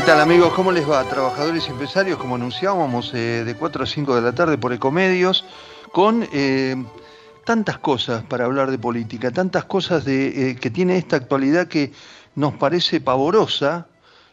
[0.00, 0.54] ¿Qué tal amigos?
[0.54, 1.04] ¿Cómo les va?
[1.04, 5.44] Trabajadores y empresarios, como anunciábamos, eh, de 4 a 5 de la tarde por Ecomedios,
[5.92, 6.74] con eh,
[7.44, 11.92] tantas cosas para hablar de política, tantas cosas de, eh, que tiene esta actualidad que
[12.34, 13.88] nos parece pavorosa,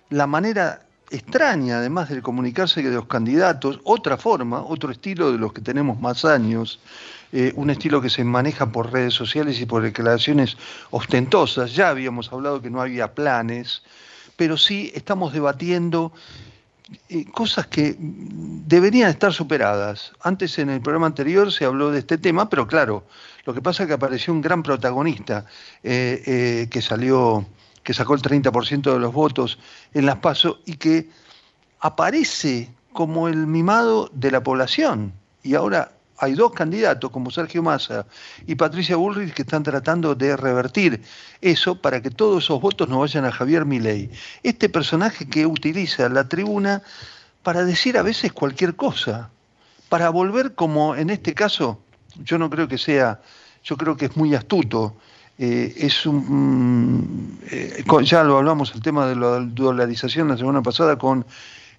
[0.10, 5.52] la manera extraña además de comunicarse de los candidatos, otra forma, otro estilo de los
[5.52, 6.80] que tenemos más años,
[7.56, 10.56] un estilo que se maneja por redes sociales y por declaraciones
[10.92, 13.84] ostentosas, ya habíamos hablado que no había planes,
[14.38, 16.14] pero sí estamos debatiendo
[17.10, 20.14] eh, cosas que deberían estar superadas.
[20.22, 23.04] Antes en el programa anterior se habló de este tema, pero claro,
[23.44, 25.46] lo que pasa es que apareció un gran protagonista
[25.84, 27.46] eh, eh, que salió,
[27.84, 29.60] que sacó el 30% de los votos
[29.94, 31.10] en las PASO y que
[31.82, 35.12] aparece como el mimado de la población.
[35.44, 38.06] Y ahora hay dos candidatos como Sergio Massa
[38.46, 41.02] y Patricia Bullrich que están tratando de revertir
[41.42, 44.10] eso para que todos esos votos no vayan a Javier Milei.
[44.44, 46.82] Este personaje que utiliza la tribuna
[47.44, 49.30] para decir a veces cualquier cosa,
[49.90, 51.80] para volver como en este caso,
[52.24, 53.22] yo no creo que sea,
[53.64, 54.96] yo creo que es muy astuto.
[55.40, 60.98] Eh, es un, eh, ya lo hablamos el tema de la dolarización la semana pasada
[60.98, 61.28] con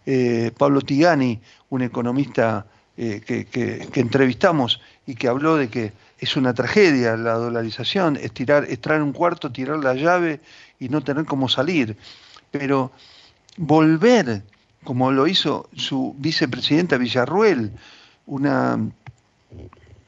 [0.07, 2.67] eh, Pablo Tigani, un economista
[3.01, 8.67] eh, que, entrevistamos y que habló de que es una tragedia la dolarización, es tirar,
[8.69, 10.41] en un cuarto, tirar la llave
[10.81, 11.97] y no tener cómo salir.
[12.51, 12.91] Pero
[13.57, 14.43] volver,
[14.83, 17.71] como lo hizo su vicepresidenta Villarruel,
[18.27, 18.81] una,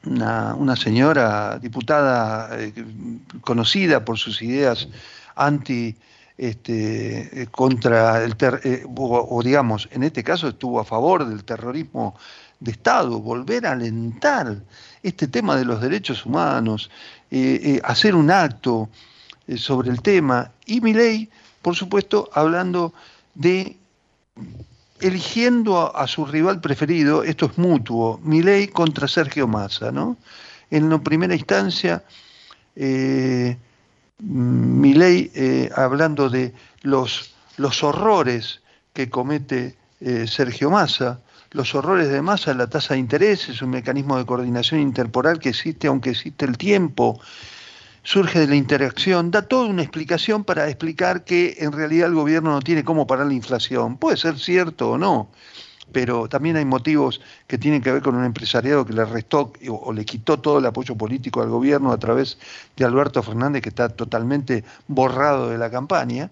[0.03, 2.73] una, señora diputada eh,
[3.39, 4.89] conocida por sus ideas
[5.37, 5.95] anti
[6.37, 8.35] este, contra el
[8.65, 12.15] eh, o, digamos, en este caso estuvo a favor del terrorismo
[12.61, 14.55] de Estado, volver a alentar
[15.03, 16.89] este tema de los derechos humanos,
[17.31, 18.87] eh, eh, hacer un acto
[19.47, 20.51] eh, sobre el tema.
[20.65, 21.29] Y mi ley,
[21.61, 22.93] por supuesto, hablando
[23.33, 23.75] de
[24.99, 30.15] eligiendo a, su rival preferido, esto es mutuo, mi ley contra Sergio Massa, ¿no?
[30.69, 32.03] En la primera instancia,
[34.19, 35.31] mi ley
[35.75, 38.61] hablando de los, los horrores
[38.93, 39.75] que comete
[40.27, 41.19] Sergio Massa,
[41.51, 45.49] los horrores de masa, la tasa de interés es un mecanismo de coordinación interporal que
[45.49, 47.19] existe aunque existe el tiempo,
[48.03, 52.51] surge de la interacción, da toda una explicación para explicar que en realidad el gobierno
[52.51, 53.97] no tiene cómo parar la inflación.
[53.97, 55.29] Puede ser cierto o no,
[55.91, 59.91] pero también hay motivos que tienen que ver con un empresariado que le restó o,
[59.91, 62.39] le quitó todo el apoyo político al gobierno a través
[62.77, 66.31] de Alberto Fernández, que está totalmente borrado de la campaña.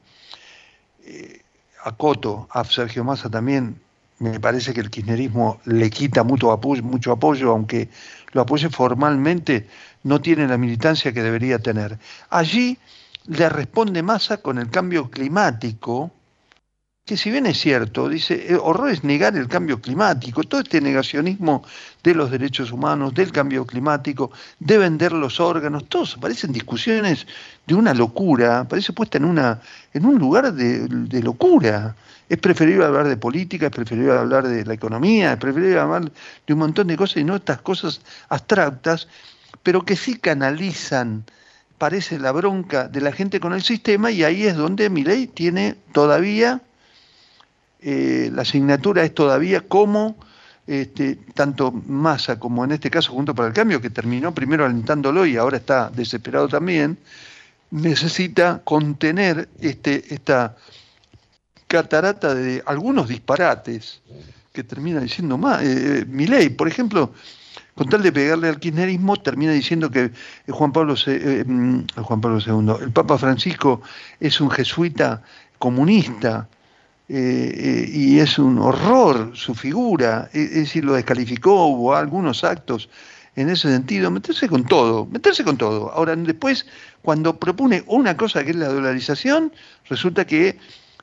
[1.04, 1.42] Eh,
[1.84, 3.80] a Coto, a Sergio Massa también
[4.20, 7.90] me parece que el kirchnerismo le quita mucho apoyo, mucho apoyo, aunque
[8.34, 9.68] lo apoye formalmente,
[10.04, 11.98] no tiene la militancia que debería tener.
[12.30, 12.78] Allí
[13.26, 16.12] le responde Massa con el cambio climático,
[17.10, 20.80] que si bien es cierto, dice, eh, horror es negar el cambio climático, todo este
[20.80, 21.66] negacionismo
[22.04, 27.26] de los derechos humanos, del cambio climático, de vender los órganos, todos parecen discusiones
[27.66, 29.60] de una locura, parece puesta en, una,
[29.92, 31.96] en un lugar de, locura.
[32.30, 36.12] Es preferible hablar de política, es preferible hablar de la economía, es preferible hablar
[36.46, 39.08] de un montón de cosas y no estas cosas abstractas,
[39.64, 41.24] pero que sí canalizan,
[41.80, 45.26] parece la bronca de la gente con el sistema y ahí es donde mi ley
[45.26, 46.62] tiene todavía,
[47.82, 50.18] eh, la asignatura es todavía como
[50.68, 55.26] este, tanto Massa como en este caso Junto para el Cambio, que terminó primero alentándolo
[55.26, 56.98] y ahora está desesperado también,
[57.72, 60.56] necesita contener este, esta
[61.68, 64.02] catarata de algunos disparates
[64.52, 65.62] que termina diciendo más.
[65.64, 67.14] Eh, ley, por ejemplo,
[67.76, 70.12] con tal de pegarle al kirchnerismo, termina diciendo que
[70.50, 73.82] Juan Pablo, eh, mm, Juan Pablo II, el Papa Francisco
[74.20, 75.22] es un jesuita
[75.58, 76.50] comunista.
[77.12, 82.88] Eh, y es un horror su figura, es, decir, lo descalificó, hubo algunos actos
[83.36, 85.92] en ese sentido, meterse con todo, meterse con todo.
[85.92, 86.68] Ahora, después,
[87.02, 89.52] cuando propone una cosa que es la dolarización,
[89.90, 90.60] resulta que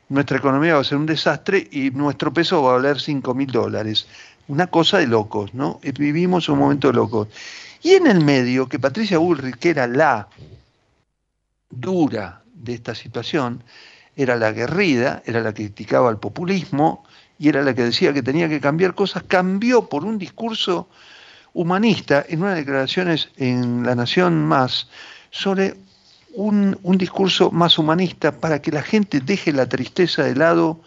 [0.08, 3.50] nuestra economía va a ser un desastre y nuestro peso va a valer 5 mil
[3.50, 4.06] dólares.
[4.46, 5.80] Una cosa de locos, ¿no?
[5.82, 7.28] Eh, vivimos un momento de locos.
[7.82, 10.28] Y en el medio, que Patricia Bullrich, que era la
[11.68, 13.64] dura de esta situación,
[14.16, 17.04] era la guerrida, era la que criticaba al populismo
[17.38, 20.88] y era la que decía que tenía que cambiar cosas, cambió por un discurso
[21.52, 24.88] humanista en unas declaraciones en La Nación Más
[25.30, 25.76] sobre
[26.34, 30.80] un, discurso más humanista para que la gente deje la tristeza de lado.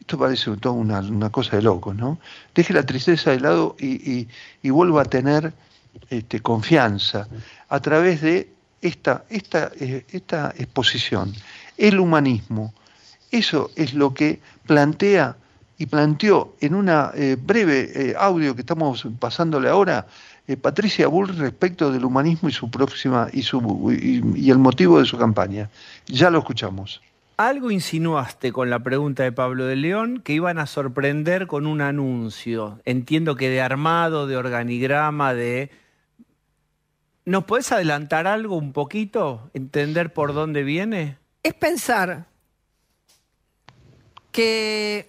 [0.00, 2.18] Esto parece toda una, cosa de loco, ¿no?
[2.54, 4.28] Deje la tristeza de lado y,
[4.62, 5.52] vuelva a tener
[6.10, 7.26] este, confianza
[7.68, 8.50] a través de
[8.82, 11.34] esta, esta, eh, esta exposición.
[11.76, 12.72] El humanismo,
[13.30, 15.36] eso es lo que plantea
[15.78, 20.06] y planteó en una eh, breve eh, audio que estamos pasándole ahora
[20.46, 25.18] eh, Patricia Bull respecto del humanismo y su próxima y, y, el motivo de su
[25.18, 25.68] campaña.
[26.06, 27.02] Ya lo escuchamos.
[27.36, 31.82] Algo insinuaste con la pregunta de Pablo de León que iban a sorprender con un
[31.82, 32.80] anuncio.
[32.84, 35.70] Entiendo que de armado, de organigrama, de...
[37.26, 39.50] ¿Nos puedes adelantar algo un poquito?
[39.52, 41.18] ¿Entender por dónde viene?
[41.46, 42.26] Es pensar
[44.32, 45.08] que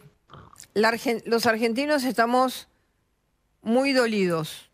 [0.75, 2.67] los argentinos estamos
[3.63, 4.69] muy dolidos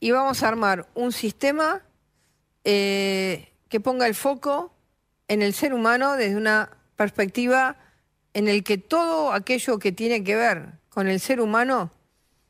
[0.00, 1.82] y vamos a armar un sistema
[2.64, 4.74] eh, que ponga el foco
[5.28, 7.76] en el ser humano desde una perspectiva
[8.34, 11.92] en el que todo aquello que tiene que ver con el ser humano,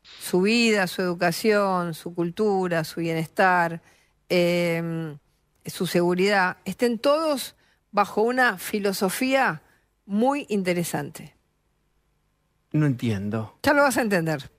[0.01, 3.83] su vida, su educación, su cultura, su bienestar,
[4.27, 5.19] em,
[5.67, 7.55] su seguridad, estén todos
[7.93, 9.61] bajo una filosofía
[10.05, 11.35] muy interesante.
[12.73, 13.57] No entiendo.
[13.63, 14.51] Ya lo vas a entender.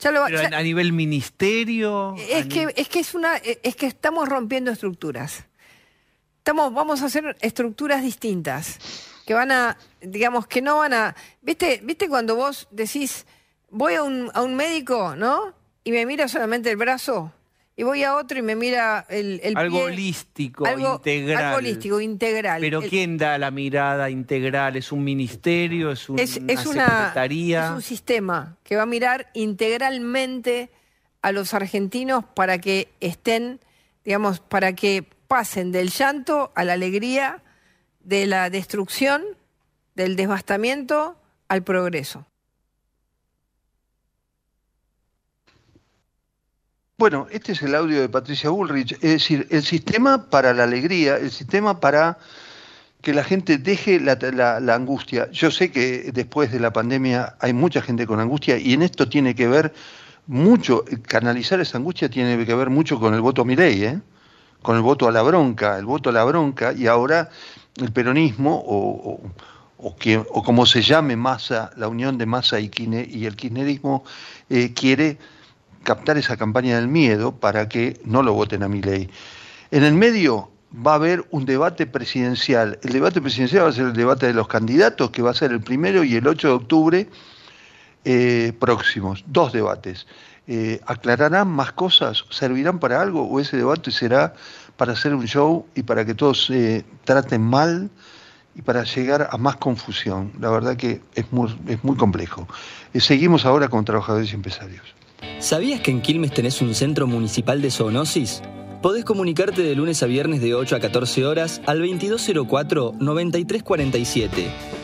[0.00, 2.14] Pero a nivel ministerio.
[2.16, 5.44] Es que, es que es una, es que estamos rompiendo estructuras.
[6.38, 8.78] Estamos, vamos a hacer estructuras distintas.
[9.26, 11.16] Que van a, digamos, que no van a.
[11.40, 13.26] ¿Viste, viste cuando vos decís,
[13.70, 15.54] voy a un, a un médico, ¿no?
[15.84, 17.32] Y me mira solamente el brazo
[17.74, 21.44] y voy a otro y me mira el, el algo holístico, integral.
[21.44, 22.60] Algo holístico, integral.
[22.60, 24.76] Pero ¿quién da la mirada integral?
[24.76, 25.90] ¿Es un ministerio?
[25.90, 27.66] ¿Es, una, secretaría?
[27.66, 30.70] Es un sistema que va a mirar integralmente
[31.22, 33.60] a los argentinos para que estén,
[34.04, 37.42] digamos, para que pasen del llanto a la alegría,
[38.00, 39.22] de la destrucción,
[39.94, 41.16] del devastamiento
[41.48, 42.26] al progreso.
[47.02, 51.16] Bueno, este es el audio de Patricia Bullrich, es decir, el sistema para la alegría,
[51.16, 52.16] el sistema para
[53.00, 54.14] que la gente deje la,
[54.72, 55.28] angustia.
[55.32, 59.08] Yo sé que después de la pandemia hay mucha gente con angustia y en esto
[59.08, 59.74] tiene que ver
[60.28, 64.00] mucho, canalizar esa angustia tiene que ver mucho con el voto a Milei, ¿eh?
[64.62, 67.30] con el voto a la bronca, el voto a la bronca y ahora
[67.78, 69.20] el peronismo o,
[69.76, 74.04] o, como se llame Massa, la unión de Massa y, y el kirchnerismo
[74.48, 75.18] eh, quiere
[75.82, 79.10] captar esa campaña del miedo para que no lo voten a mi ley.
[79.70, 82.78] En el medio va a haber un debate presidencial.
[82.82, 85.52] El debate presidencial va a ser el debate de los candidatos, que va a ser
[85.52, 87.08] el primero y el 8 de octubre
[88.04, 89.24] eh, próximos.
[89.26, 90.06] Dos debates.
[90.46, 92.24] Eh, ¿Aclararán más cosas?
[92.30, 93.28] ¿Servirán para algo?
[93.28, 94.34] ¿O ese debate será
[94.76, 97.90] para hacer un show y para que todos se traten mal
[98.54, 100.32] y para llegar a más confusión?
[100.40, 102.48] La verdad que es muy, es muy complejo.
[102.92, 105.01] Eh, seguimos ahora con trabajadores y empresarios.
[105.38, 108.42] ¿Sabías que en Quilmes tenés un centro municipal de zoonosis?
[108.80, 114.28] Podés comunicarte de lunes a viernes de 8 a 14 horas al 2204-9347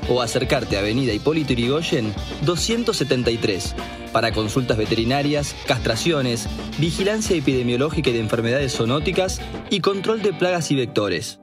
[0.09, 3.75] o acercarte a Avenida Hipólito Yrigoyen 273
[4.13, 10.77] para consultas veterinarias, castraciones, vigilancia epidemiológica y de enfermedades zoonóticas y control de plagas y
[10.77, 11.41] vectores.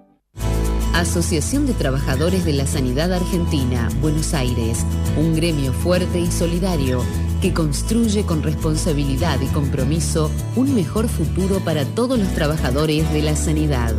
[0.94, 4.86] Asociación de Trabajadores de la Sanidad Argentina, Buenos Aires,
[5.18, 7.04] un gremio fuerte y solidario
[7.46, 13.36] que construye con responsabilidad y compromiso un mejor futuro para todos los trabajadores de la
[13.36, 13.94] sanidad.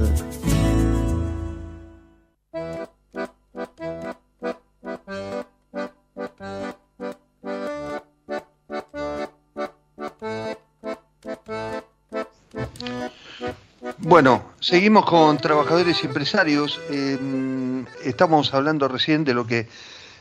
[13.98, 16.80] Bueno, seguimos con trabajadores y empresarios.
[16.90, 19.68] Eh, estamos hablando recién de lo que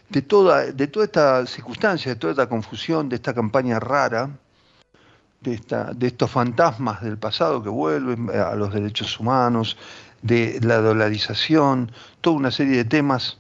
[0.10, 4.30] de toda, de toda esta circunstancia, de toda esta confusión, de esta campaña rara,
[5.42, 9.78] de, esta, de estos fantasmas del pasado que vuelven a los derechos humanos,
[10.22, 13.38] de la dolarización, toda una serie de temas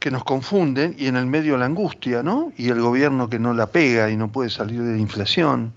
[0.00, 2.52] que nos confunden y en el medio la angustia, ¿no?
[2.56, 5.72] Y el gobierno que no la pega y no puede salir de la inflación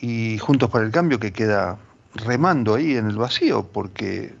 [0.00, 1.78] y Juntos para el Cambio que queda
[2.14, 4.34] remando ahí en el vacío porque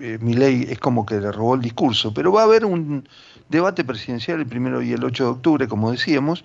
[0.00, 3.08] eh, mi ley es como que le robó el discurso, pero va a haber un
[3.48, 6.44] debate presidencial el primero y el 8 de octubre, como decíamos,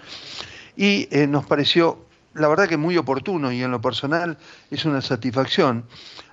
[0.75, 2.05] y eh, nos pareció,
[2.35, 4.37] la verdad que muy oportuno y en lo personal
[4.69, 5.85] es una satisfacción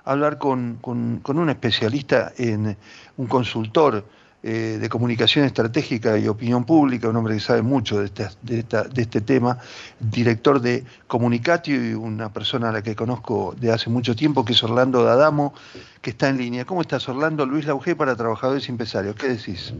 [0.03, 2.77] hablar con, un especialista, en
[3.17, 4.05] un consultor
[4.47, 8.11] eh, de comunicación estratégica y opinión pública, un hombre que sabe mucho de,
[8.43, 9.57] de, este tema,
[9.99, 14.53] director de Comunicatio y una persona a la que conozco de hace mucho tiempo, que
[14.53, 15.55] es Orlando D'Adamo,
[15.99, 16.63] que está en línea.
[16.63, 17.47] ¿Cómo estás, Orlando?
[17.47, 19.15] Luis Lauge para Trabajadores y Empresarios.
[19.15, 19.73] ¿Qué decís?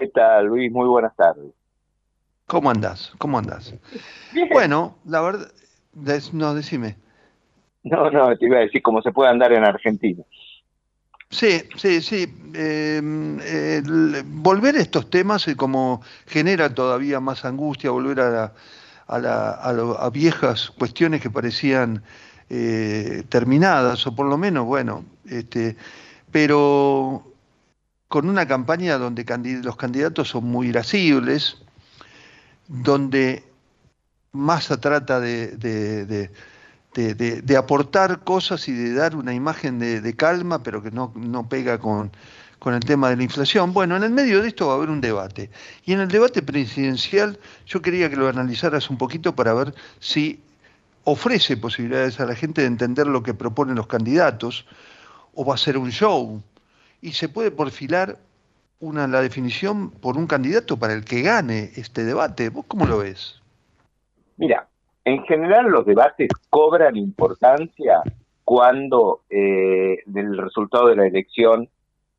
[0.00, 0.72] ¿Qué tal, Luis?
[0.72, 1.52] Muy buenas tardes.
[2.48, 3.12] ¿Cómo andás?
[3.18, 3.72] ¿Cómo andás?
[4.52, 5.46] Bueno, la verdad,
[6.32, 6.96] no, decime.
[7.84, 10.24] No, no, te iba a decir cómo se puede andar en Argentina.
[11.30, 12.34] Sí, sí, sí.
[12.54, 13.82] Eh,
[14.24, 18.52] volver a estos temas eh, como genera todavía más angustia, volver a,
[20.12, 22.02] viejas cuestiones que parecían
[22.48, 25.76] eh, terminadas, o por lo menos, bueno, este,
[26.32, 27.24] pero
[28.08, 29.24] con una campaña donde
[29.62, 31.58] los candidatos son muy irascibles,
[32.68, 33.44] donde
[34.32, 36.30] Massa trata de de,
[37.56, 41.12] aportar cosas y de dar una imagen de, calma, pero que no,
[41.48, 42.10] pega con,
[42.58, 43.72] con, el tema de la inflación.
[43.72, 45.50] Bueno, en el medio de esto va a haber un debate.
[45.84, 50.40] Y en el debate presidencial yo quería que lo analizaras un poquito para ver si
[51.04, 54.66] ofrece posibilidades a la gente de entender lo que proponen los candidatos
[55.34, 56.42] o va a ser un show.
[57.00, 58.18] Y se puede porfilar
[58.80, 62.50] una, la definición por un candidato para el que gane este debate.
[62.50, 63.40] ¿Vos cómo lo ves?
[64.36, 64.68] Mira,
[65.08, 68.02] en general los debates cobran importancia
[68.44, 71.68] cuando eh, el resultado de la elección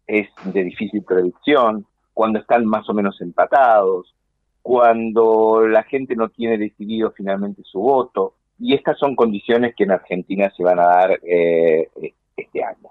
[0.08, 4.16] es de difícil predicción, cuando están más o menos empatados,
[4.64, 9.92] cuando la gente no tiene decidido finalmente su voto, y estas son condiciones que en
[9.92, 11.90] Argentina se van a dar eh,
[12.36, 12.90] este año.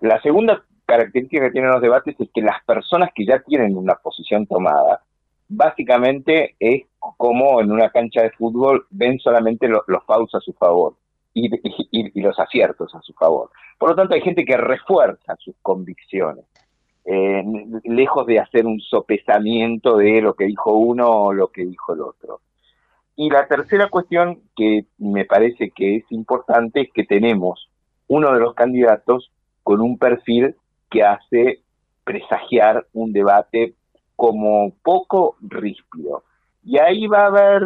[0.00, 3.94] La segunda característica que tienen los debates es que las personas que ya tienen una
[3.96, 5.02] posición tomada
[5.48, 6.84] básicamente es
[7.16, 10.94] como en una cancha de fútbol ven solamente los fouls a su favor
[11.34, 13.50] y, los aciertos a su favor.
[13.78, 16.44] Por lo tanto, hay gente que refuerza sus convicciones,
[17.04, 17.42] eh,
[17.84, 22.00] lejos de hacer un sopesamiento de lo que dijo uno o lo que dijo el
[22.00, 22.40] otro.
[23.16, 27.68] Y la tercera cuestión que me parece que es importante es que tenemos
[28.06, 30.54] uno de los candidatos con un perfil
[30.90, 31.60] que hace
[32.04, 33.74] presagiar un debate
[34.16, 36.24] como poco ríspido.
[36.68, 37.62] Y ahí va a haber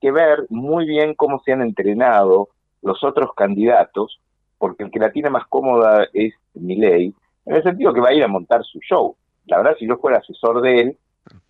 [0.00, 2.50] que ver muy bien cómo se han entrenado
[2.80, 4.20] los otros candidatos,
[4.56, 7.12] porque el que la tiene más cómoda es Milei,
[7.44, 9.16] en el sentido que va a ir a montar su show.
[9.46, 10.98] La verdad, si yo fuera asesor de él,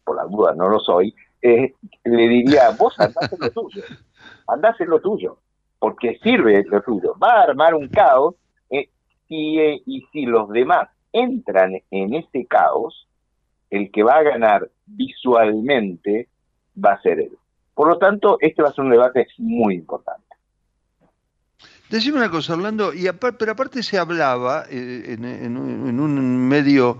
[0.04, 1.74] por la duda no lo soy, eh,
[2.04, 3.82] le diría, vos andás en lo tuyo,
[4.48, 5.36] andás en lo tuyo,
[5.78, 7.14] porque sirve lo tuyo.
[7.22, 8.36] Va a armar un caos
[8.70, 8.88] eh,
[9.28, 13.06] y, eh, y si los demás entran en ese caos,
[13.68, 16.28] el que va a ganar visualmente
[16.82, 17.36] va a ser él.
[17.74, 20.26] Por lo tanto, este va a ser un debate muy importante.
[21.90, 23.06] Decime una cosa, Orlando, y
[23.38, 26.98] pero aparte se hablaba eh, en, un, medio,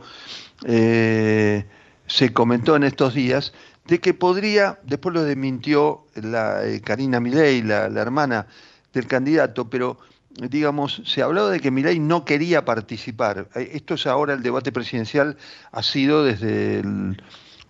[0.65, 1.65] eh,
[2.07, 3.53] se comentó en estos días,
[3.87, 8.47] de que podría, después lo desmintió la eh, Karina Milei, la, hermana
[8.93, 9.99] del candidato, pero
[10.31, 13.49] digamos, se hablaba de que Milei no quería participar.
[13.55, 15.37] Esto es ahora el debate presidencial,
[15.73, 17.17] ha sido desde el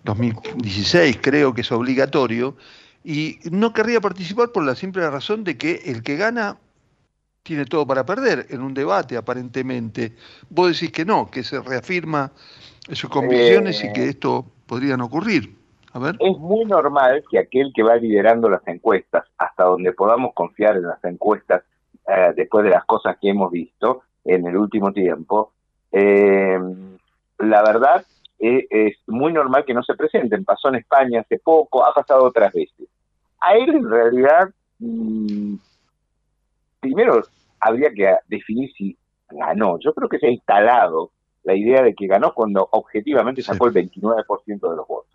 [0.06, 2.56] 2016, creo que es obligatorio,
[3.04, 6.56] y no querría participar por la simple razón de que el que gana
[7.42, 10.12] tiene todo para perder en un debate, aparentemente.
[10.50, 12.32] Vos decís que no, que se reafirma
[12.92, 14.08] sus convicciones y que eh.
[14.08, 15.54] esto podría no ocurrir.
[15.92, 16.16] A ver.
[16.18, 20.82] Es muy normal que aquel que va liderando las encuestas, hasta donde podamos confiar en
[20.82, 21.62] las encuestas,
[22.08, 25.52] eh, después de las cosas que hemos visto en el último tiempo,
[25.92, 26.58] eh,
[27.38, 28.04] la verdad
[28.38, 30.44] eh, es muy normal que no se presenten.
[30.44, 32.88] Pasó en España hace poco, ha pasado otras veces.
[33.40, 35.54] A él en realidad, mm,
[36.80, 37.22] primero
[37.60, 38.96] habría que definir si
[39.30, 39.78] ganó.
[39.78, 41.10] Yo creo que se ha instalado
[41.44, 45.12] la idea de que ganó cuando objetivamente sacó el 29% de los votos.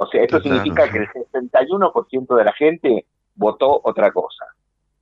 [0.00, 4.44] o sea, esto significa que el 61% de la gente votó otra cosa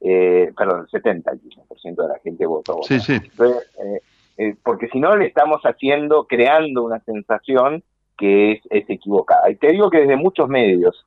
[0.00, 2.80] eh, perdón, el 71% de la gente votó.
[2.82, 3.14] Sí, sí.
[3.14, 4.00] Eh,
[4.38, 7.82] eh, porque si no le estamos haciendo, creando una sensación
[8.16, 9.50] que es, es equivocada.
[9.50, 11.06] Y te digo que desde muchos medios,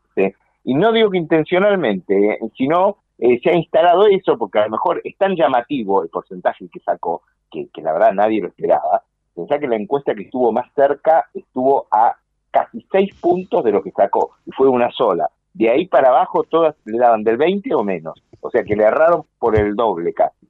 [0.63, 5.01] y no digo que intencionalmente, eh, sino se ha instalado eso porque a lo mejor
[5.03, 9.03] es tan llamativo el porcentaje que sacó, que, que la verdad nadie lo esperaba.
[9.35, 12.15] Pensá que la encuesta que estuvo más cerca estuvo a
[12.51, 15.29] casi seis puntos de lo que sacó, y fue una sola.
[15.53, 18.21] De ahí para abajo todas le daban del 20 o menos.
[18.41, 20.47] O sea que le erraron por el doble casi.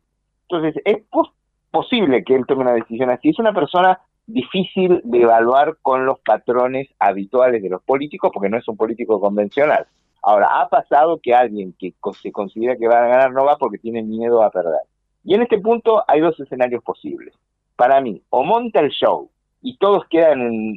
[0.48, 1.04] Entonces, es
[1.70, 3.30] posible que él tome una decisión así.
[3.30, 8.58] Es una persona difícil de evaluar con los patrones habituales de los políticos porque no
[8.58, 9.88] es un político convencional.
[10.22, 13.78] Ahora, ha pasado que alguien que se considera que va a ganar no va porque
[13.78, 14.82] tiene miedo a perder.
[15.24, 17.34] Y en este punto hay dos escenarios posibles.
[17.76, 19.30] Para mí, o monta el show
[19.62, 20.74] y todos quedan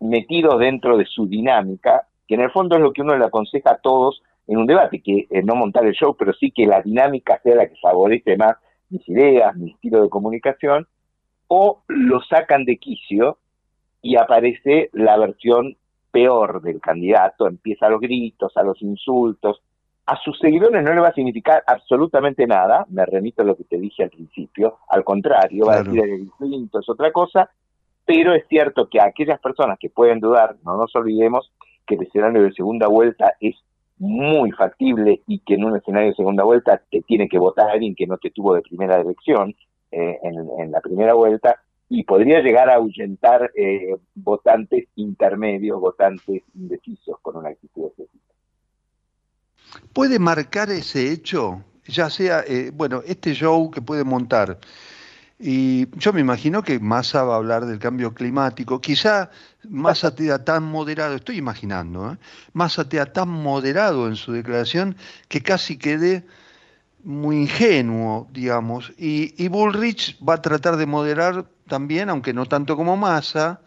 [0.00, 3.72] metidos dentro de su dinámica, que en el fondo es lo que uno le aconseja
[3.72, 7.40] a todos en un debate, que no montar el show, pero sí que la dinámica
[7.42, 8.56] sea la que favorece más
[8.90, 10.86] mis ideas, mi estilo de comunicación,
[11.48, 13.38] o lo sacan de quicio
[14.02, 15.76] y aparece la versión
[16.10, 19.60] peor del candidato, empieza a los gritos, a los insultos.
[20.06, 23.64] A sus seguidores no le va a significar absolutamente nada, me remito a lo que
[23.64, 27.50] te dije al principio, al contrario, va a decir el distinto, es otra cosa,
[28.04, 31.52] pero es cierto que a aquellas personas que pueden dudar, no nos olvidemos
[31.86, 33.56] que el escenario de segunda vuelta es
[33.98, 37.94] muy factible y que en un escenario de segunda vuelta te tiene que votar alguien
[37.94, 39.54] que no te tuvo de primera elección
[39.90, 47.18] eh, en, la primera vuelta y podría llegar a ahuyentar eh, votantes intermedios, votantes indecisos
[47.22, 48.34] con una actitud específica.
[49.92, 51.62] ¿Puede marcar ese hecho?
[51.86, 54.58] Ya sea, eh, bueno, este show que puede montar
[55.38, 58.80] y yo me imagino que Massa va a hablar del cambio climático.
[58.80, 59.30] Quizá
[59.68, 62.18] Massa sea tan moderado, estoy imaginando, ¿eh?
[62.54, 64.96] Massa sea tan moderado en su declaración
[65.28, 66.24] que casi quede
[67.04, 68.92] muy ingenuo, digamos.
[68.96, 73.60] Y, y, Bullrich va a tratar de moderar también, aunque no tanto como Massa,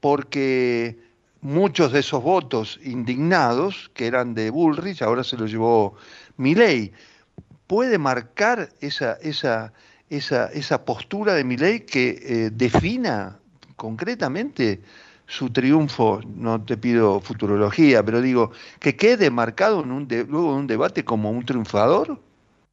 [0.00, 0.98] porque
[1.40, 5.94] muchos de esos votos indignados, que eran de Bullrich, ahora se los llevó
[6.36, 6.92] Milley.
[7.66, 9.72] ¿Puede marcar esa, esa
[10.16, 13.38] esa, esa postura de ley que eh, defina
[13.76, 14.80] concretamente
[15.26, 20.58] su triunfo, no te pido futurología, pero digo, que quede marcado en un luego de
[20.58, 22.18] un debate como un triunfador?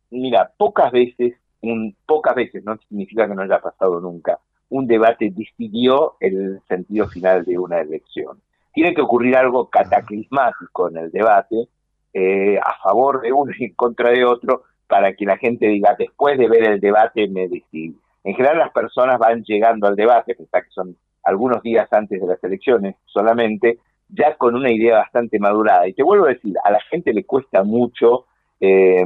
[0.10, 5.32] Mira, pocas veces, un, pocas veces, no significa que no haya pasado nunca, un debate
[5.34, 8.40] decidió el sentido final de una elección.
[8.74, 11.70] Tiene que ocurrir algo cataclismático en el debate,
[12.14, 15.96] eh, a favor de uno y en contra de otro, para que la gente diga,
[15.98, 17.96] después de ver el debate me decidí.
[18.24, 22.44] En general las personas van llegando al debate, que son algunos días antes de las
[22.44, 23.78] elecciones solamente,
[24.10, 25.88] ya con una idea bastante madurada.
[25.88, 28.26] Y te vuelvo a decir, a la gente le cuesta mucho
[28.60, 29.06] eh,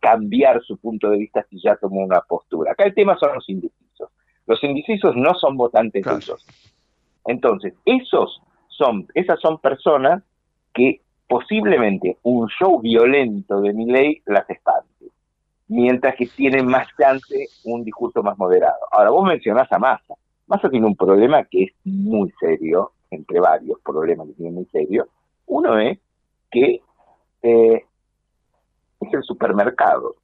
[0.00, 2.72] cambiar su punto de vista si ya tomó una postura.
[2.72, 4.08] Acá el tema son los indecisos.
[4.46, 6.46] Los indecisos no son votantes esos.
[7.26, 10.22] Entonces, esos son, esas son personas
[10.72, 14.90] que posiblemente un show violento de mi ley las espante
[15.68, 18.80] mientras que tiene más chance un discurso más moderado.
[18.90, 20.14] Ahora, vos mencionás a Massa.
[20.48, 25.06] Massa tiene un problema que es muy serio, entre varios problemas que tiene muy serio.
[25.46, 26.00] Uno es
[26.50, 26.80] que
[27.42, 27.84] eh,
[29.00, 30.16] es el supermercado.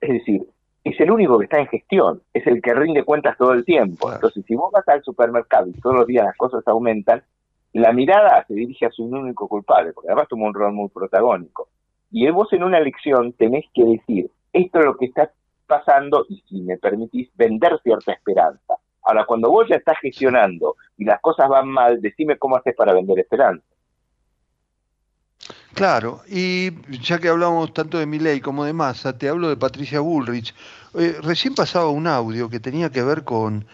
[0.00, 0.48] Es decir,
[0.82, 4.10] es el único que está en gestión, es el que rinde cuentas todo el tiempo.
[4.10, 7.22] Entonces, si vos vas al supermercado y todos los días las cosas aumentan,
[7.80, 11.68] la mirada se dirige a su único culpable, porque además toma un rol muy protagónico.
[12.10, 15.32] Y vos en una elección tenés que decir, esto es lo que está
[15.66, 18.74] pasando y si me permitís vender cierta esperanza.
[19.02, 22.94] Ahora, cuando vos ya estás gestionando y las cosas van mal, decime cómo haces para
[22.94, 23.64] vender esperanza.
[25.74, 29.98] Claro, y ya que hablamos tanto de Milei como de Massa, te hablo de Patricia
[29.98, 30.54] Bullrich.
[30.94, 33.66] Eh, recién pasaba un audio que tenía que ver con,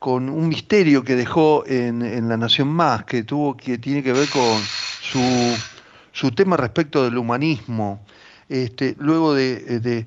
[0.00, 4.12] con un misterio que dejó en, en, La Nación Más, que tuvo que tiene que
[4.12, 4.58] ver con
[5.02, 5.20] su,
[6.10, 8.00] su tema respecto del humanismo
[8.50, 10.06] este, luego de,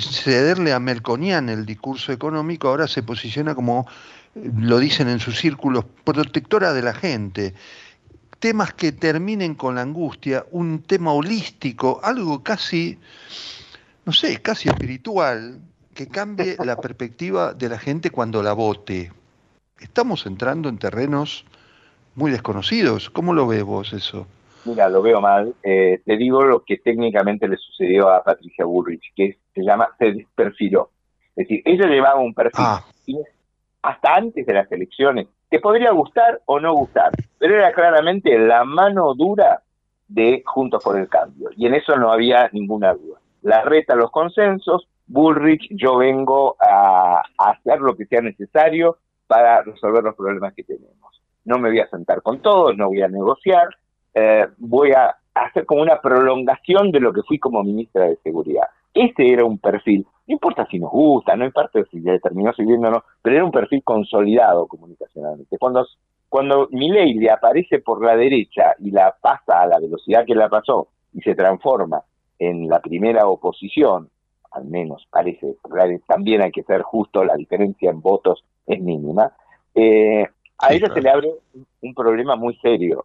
[0.00, 3.86] cederle a Melconian el discurso económico, ahora se posiciona como,
[4.34, 7.54] lo dicen en sus círculos, protectora de la gente.
[8.38, 12.98] Temas que terminen con la angustia, un tema holístico, algo casi,
[14.06, 15.60] no sé, casi espiritual,
[15.96, 19.10] que cambie la perspectiva de la gente cuando la vote.
[19.80, 21.44] Estamos entrando en terrenos
[22.14, 23.10] muy desconocidos.
[23.10, 24.26] ¿Cómo lo ves vos eso?
[24.66, 29.12] mira, lo veo mal, eh, te digo lo que técnicamente le sucedió a Patricia Bullrich,
[29.14, 30.90] que se llama, se desperfiló.
[31.36, 32.84] Es decir, ella llevaba un perfil ah.
[33.82, 38.64] hasta antes de las elecciones, te podría gustar o no gustar, pero era claramente la
[38.64, 39.62] mano dura
[40.08, 43.20] de Juntos por el Cambio, y en eso no había ninguna duda.
[43.42, 50.02] La reta los consensos, Bullrich, yo vengo a hacer lo que sea necesario para resolver
[50.02, 51.22] los problemas que tenemos.
[51.44, 53.68] No me voy a sentar con todos, no voy a negociar,
[54.14, 58.66] eh, voy a hacer como una prolongación de lo que fui como ministra de Seguridad.
[58.94, 62.88] Este era un perfil, no importa si nos gusta, no importa si ya terminó sirviendo
[62.88, 65.58] o no, pero era un perfil consolidado comunicacionalmente.
[65.58, 65.86] Cuando,
[66.28, 70.48] cuando ley le aparece por la derecha y la pasa a la velocidad que la
[70.48, 72.02] pasó y se transforma
[72.38, 74.08] en la primera oposición,
[74.56, 75.56] al menos parece,
[76.06, 79.32] también hay que ser justo, la diferencia en votos es mínima,
[79.74, 80.26] eh,
[80.58, 81.30] a ella se le abre
[81.82, 83.04] un problema muy serio,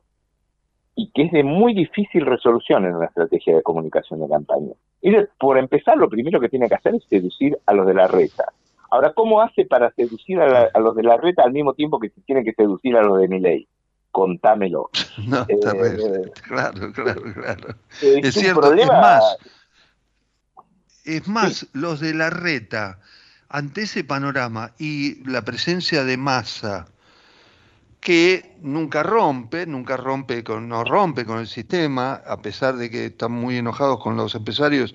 [0.96, 4.74] y que es de muy difícil resolución en una estrategia de comunicación de campaña.
[5.02, 8.08] Y por empezar, lo primero que tiene que hacer es seducir a los de la
[8.08, 8.46] reta.
[8.90, 12.22] Ahora, ¿cómo hace para seducir a, los de la reta al mismo tiempo que se
[12.22, 13.68] tiene que seducir a los de Miley?
[14.12, 14.90] contámelo.
[15.28, 16.32] No, Eh, terrible.
[16.48, 17.68] claro, claro, claro.
[18.02, 19.38] Es, cierto, problema- es más,
[21.06, 23.00] es más, los de la reta,
[23.50, 26.88] ante ese panorama y la presencia de masa,
[28.00, 33.06] que nunca rompe, nunca rompe con, no rompe con el sistema, a pesar de que
[33.08, 34.94] están muy enojados con los empresarios,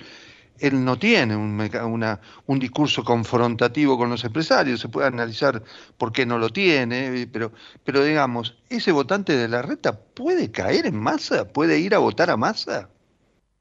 [0.59, 5.63] él no tiene un, meca- una- un discurso confrontativo con los empresarios, se puede analizar
[5.99, 7.53] por qué no lo tiene, eh, pero,
[7.85, 12.31] pero digamos, ese votante de la reta puede caer en masa, puede ir a votar
[12.31, 12.91] a masa.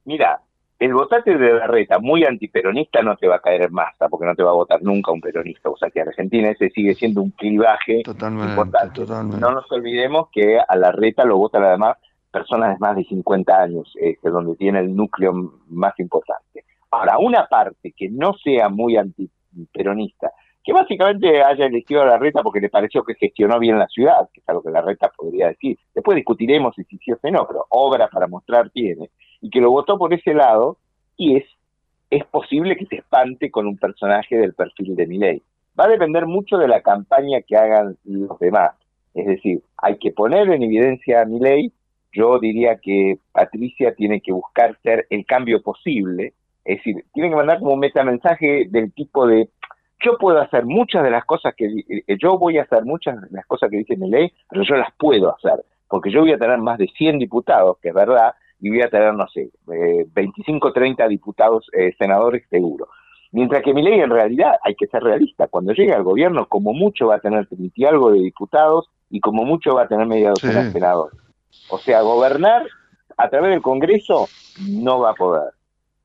[0.05, 0.44] Mira,
[0.77, 4.25] el votante de la reta muy antiperonista no te va a caer en masa, porque
[4.25, 5.69] no te va a votar nunca un peronista.
[5.69, 9.01] O sea que Argentina ese sigue siendo un clivaje Totalmente, importante.
[9.01, 9.39] totalmente.
[9.39, 11.97] No nos olvidemos que a la reta lo votan además
[12.29, 15.31] personas de más de 50 años, este, donde tiene el núcleo
[15.69, 16.65] más importante.
[16.91, 22.43] Ahora, una parte que no sea muy antiperonista, que básicamente haya elegido a la reta
[22.43, 25.47] porque le pareció que gestionó bien la ciudad, que es algo que la reta podría
[25.47, 25.77] decir.
[25.93, 29.11] Después discutiremos si sí o si no, pero obra para mostrar tiene,
[29.45, 30.77] y que lo votó por ese lado,
[31.17, 31.45] y es,
[32.09, 35.43] es posible que se espante con un personaje del perfil de Milei.
[35.79, 38.71] Va a depender mucho de la campaña que hagan los demás.
[39.13, 41.71] Es decir, hay que poner en evidencia a Milei.
[42.11, 46.33] Yo diría que Patricia tiene que buscar ser el cambio posible.
[46.63, 49.49] Es decir, tiene que mandar como un metamensaje del tipo de
[50.03, 53.27] yo puedo hacer muchas de las cosas que eh, yo voy a hacer muchas de
[53.29, 56.57] las cosas que dice Milei, pero yo las puedo hacer, porque yo voy a tener
[56.57, 60.73] más de 100 diputados, que es verdad, y voy a tener, no sé, eh, 25,
[60.73, 62.87] 30 diputados, eh, senadores seguro.
[63.31, 67.07] Mientras que Milei en realidad, hay que ser realista, cuando llegue al gobierno, como mucho
[67.07, 70.29] va a tener 30 y algo de diputados y como mucho va a tener media
[70.29, 70.67] docena Sí.
[70.67, 71.19] de senadores.
[71.69, 72.65] O sea, gobernar
[73.17, 74.27] a través del Congreso
[74.69, 75.51] no va a poder.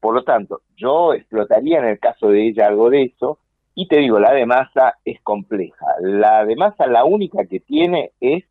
[0.00, 3.38] Por lo tanto, yo explotaría en el caso de ella algo de eso,
[3.74, 5.86] y te digo, la de masa es compleja.
[6.00, 8.44] La de masa, la única que tiene es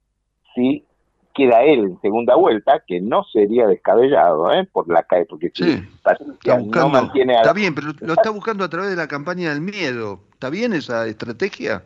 [0.56, 0.86] si
[1.34, 4.68] queda él en segunda vuelta, que no sería descabellado, ¿eh?
[4.72, 8.14] Por la calle, porque si Sí, Patricia no buscando, mantiene a está bien, pero lo
[8.14, 10.20] está buscando a través de la campaña del miedo.
[10.34, 11.84] ¿Está bien esa estrategia?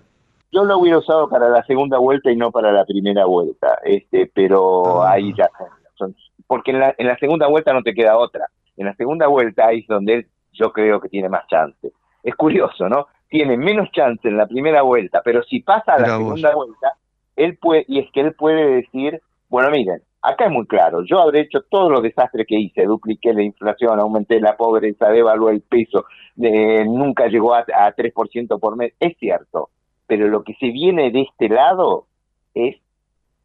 [0.51, 4.29] Yo lo hubiera usado para la segunda vuelta y no para la primera vuelta, este,
[4.33, 5.13] pero Ah.
[5.13, 5.49] ahí ya
[5.95, 6.15] son-
[6.47, 8.47] porque en la, en la segunda vuelta no te queda otra.
[8.77, 11.91] En la segunda vuelta ahí es donde él, yo creo que tiene más chance.
[12.23, 13.07] Es curioso, ¿no?
[13.29, 16.39] Tiene menos chance en la primera vuelta, pero si pasa a la vos.
[16.39, 16.93] segunda vuelta,
[17.35, 19.19] él puede, y es que él puede decir,
[19.53, 23.35] bueno, miren, acá es muy claro, yo habré hecho todos los desastres que hice, dupliqué
[23.35, 28.93] la inflación, aumenté la pobreza, devalué el peso, nunca llegó a, a 3% por mes,
[28.99, 29.69] es cierto,
[30.07, 32.07] pero lo que se viene de este lado
[32.55, 32.77] es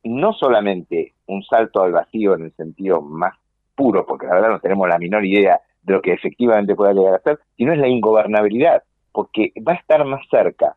[0.02, 3.34] no solamente un salto al vacío en el sentido más
[3.74, 7.16] puro, porque la verdad no tenemos la menor idea de lo que efectivamente pueda llegar
[7.16, 10.74] a ser, sino es la ingobernabilidad, porque va a estar más cerca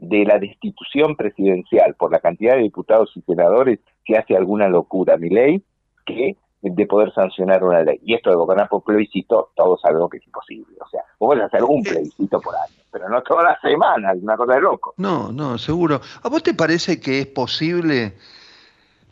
[0.00, 5.18] de la destitución presidencial por la cantidad de diputados y senadores que hace alguna locura
[5.18, 5.62] mi ley
[6.06, 8.00] que de poder sancionar una ley.
[8.02, 10.76] Y esto de gobernar por plebiscito, todos sabemos que es imposible.
[10.80, 14.36] O sea, vos podés hacer un plebiscito por año, pero no todas las semanas, una
[14.36, 14.94] cosa de loco.
[14.96, 16.00] No, no, seguro.
[16.22, 18.14] ¿A vos te parece que es posible,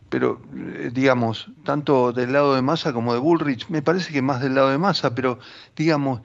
[0.09, 4.41] pero eh, digamos, tanto del lado de Massa como de Bullrich, me parece que más
[4.41, 5.39] del lado de Massa, pero
[5.75, 6.21] digamos,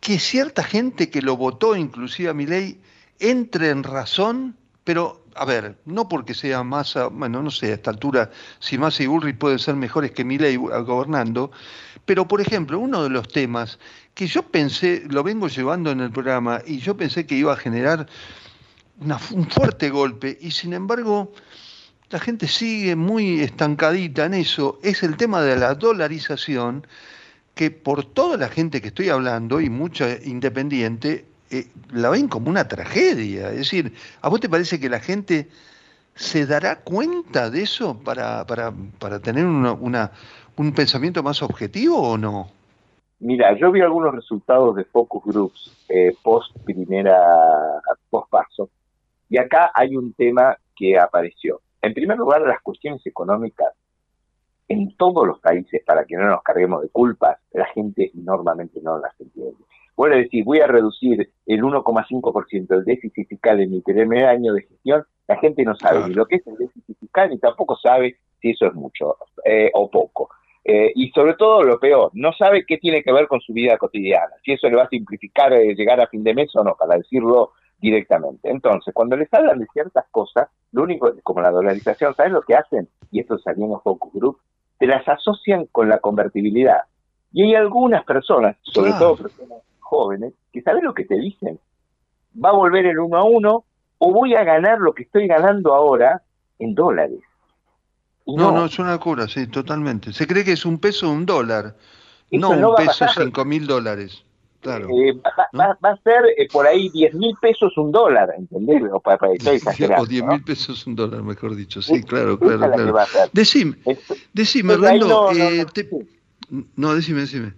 [0.00, 2.78] que cierta gente que lo votó, inclusive a Milei,
[3.22, 7.90] entre en razón, pero a ver, no porque sea Massa, bueno, no sé a esta
[7.90, 11.50] altura si Massa y Bullrich pueden ser mejores que Milei gobernando,
[12.04, 13.78] pero por ejemplo, uno de los temas
[14.14, 17.56] que yo pensé, lo vengo llevando en el programa, y yo pensé que iba a
[17.56, 18.06] generar
[19.30, 21.32] un fuerte golpe, y sin embargo
[22.10, 26.86] la gente sigue muy estancadita en eso, es el tema de la dolarización,
[27.54, 32.48] que por toda la gente que estoy hablando, y mucha independiente, eh, la ven como
[32.48, 33.50] una tragedia.
[33.50, 35.48] Es decir, ¿a vos te parece que la gente
[36.14, 40.10] se dará cuenta de eso para, para, para tener una, una,
[40.56, 42.48] un pensamiento más objetivo o no?
[43.20, 47.16] Mira, yo vi algunos resultados de focus groups eh, post primera,
[48.10, 48.70] post paso,
[49.28, 51.60] y acá hay un tema que apareció.
[51.80, 53.72] En primer lugar, las cuestiones económicas
[54.68, 58.98] en todos los países, para que no nos carguemos de culpas, la gente normalmente no
[58.98, 59.62] las entiende.
[60.02, 64.52] Vuelvo a decir, voy a reducir el 1,5% del déficit fiscal en mi primer año
[64.52, 66.08] de gestión, la gente no sabe Claro.
[66.08, 69.70] ni lo que es el déficit fiscal ni tampoco sabe si eso es mucho eh,
[69.74, 70.28] o poco.
[70.64, 73.78] Eh, y sobre todo lo peor, no sabe qué tiene que ver con su vida
[73.78, 76.74] cotidiana, si eso le va a simplificar eh, llegar a fin de mes o no,
[76.76, 78.50] para decirlo directamente.
[78.50, 82.56] Entonces, cuando les hablan de ciertas cosas, lo único, como la dolarización, ¿saben lo que
[82.56, 82.88] hacen?
[83.12, 84.38] Y esto salió en los focus group,
[84.80, 86.80] se las asocian con la convertibilidad.
[87.32, 89.04] Y hay algunas personas, sobre Claro.
[89.14, 89.58] todo personas
[89.92, 91.60] jóvenes, que saben lo que te dicen.
[92.42, 93.64] Va a volver el uno a uno
[93.98, 96.22] o voy a ganar lo que estoy ganando ahora
[96.58, 97.20] en dólares.
[98.26, 100.14] No, no, es una locura, sí, totalmente.
[100.14, 101.76] Se cree que es un peso un dólar,
[102.30, 104.24] no un peso cinco mil dólares.
[104.60, 104.88] Claro.
[104.90, 105.12] Eh,
[105.58, 108.80] va, a ser eh, por ahí 10 mil pesos un dólar, ¿entendés?
[108.92, 109.28] O, para,
[109.98, 111.82] o 10 mil pesos un dólar, mejor dicho.
[111.82, 112.96] Sí, claro, claro, claro.
[113.32, 113.76] Decime,
[114.32, 115.32] decime, Orlando.
[116.76, 117.54] No, decime, decime.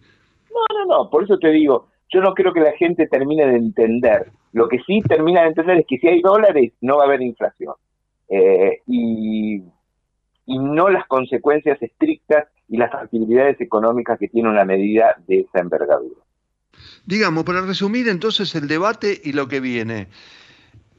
[0.50, 3.56] No, no, no, por eso te digo, yo no creo que la gente termine de
[3.56, 4.30] entender.
[4.52, 7.22] Lo que sí termina de entender es que si hay dólares, no va a haber
[7.22, 7.74] inflación.
[8.28, 9.56] Eh, y,
[10.46, 15.58] y no las consecuencias estrictas y las actividades económicas que tiene una medida de esa
[15.58, 16.20] envergadura.
[17.04, 20.08] Digamos, para resumir entonces el debate y lo que viene,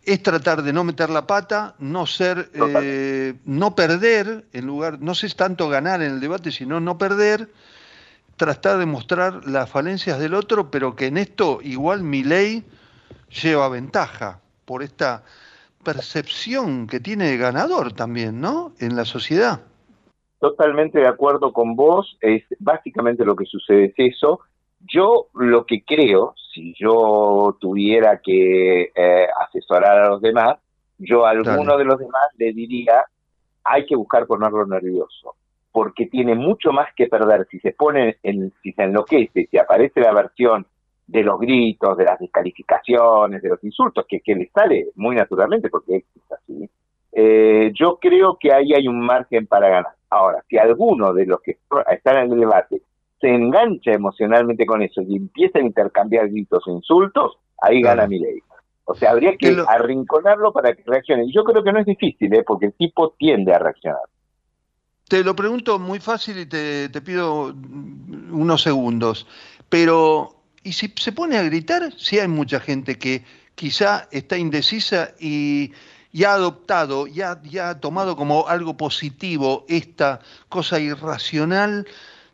[0.06, 5.16] es tratar de no meter la pata, no ser, eh, no perder, en lugar, no
[5.16, 7.50] sé tanto ganar en el debate, sino no perder,
[8.38, 12.64] tratar de mostrar las falencias del otro, pero que en esto igual mi ley
[13.30, 15.24] lleva ventaja por esta
[15.84, 18.74] percepción que tiene de ganador también, ¿no?
[18.80, 19.62] En la sociedad.
[20.40, 24.42] Totalmente de acuerdo con vos, es básicamente lo que sucede es eso,
[24.82, 30.58] yo lo que creo, si yo tuviera que eh, asesorar a los demás,
[30.98, 33.06] yo a alguno de los demás le diría,
[33.64, 35.36] hay que buscar ponerlo nervioso,
[35.76, 40.00] porque tiene mucho más que perder si se pone, en, si se enloquece, si aparece
[40.00, 40.66] la versión
[41.06, 45.68] de los gritos, de las descalificaciones, de los insultos, que, que le sale muy naturalmente,
[45.70, 46.70] porque es así.
[47.12, 49.92] Eh, yo creo que ahí hay un margen para ganar.
[50.10, 51.58] Ahora, si alguno de los que
[51.92, 52.82] están en el debate
[53.20, 58.20] se engancha emocionalmente con eso y empieza a intercambiar gritos e insultos, ahí gana mi
[58.20, 58.40] ley.
[58.86, 61.26] O sea, habría que arrinconarlo para que reaccione.
[61.26, 62.44] Y yo creo que no es difícil, ¿eh?
[62.48, 64.00] porque el tipo tiende a reaccionar.
[65.08, 69.28] Te lo pregunto muy fácil y te, pido unos segundos.
[69.70, 71.94] Pero, ¿y si se pone a gritar?
[71.94, 75.74] Si hay mucha gente que quizá está indecisa y,
[76.26, 81.86] ha adoptado, ya, ya ha tomado como algo positivo esta cosa irracional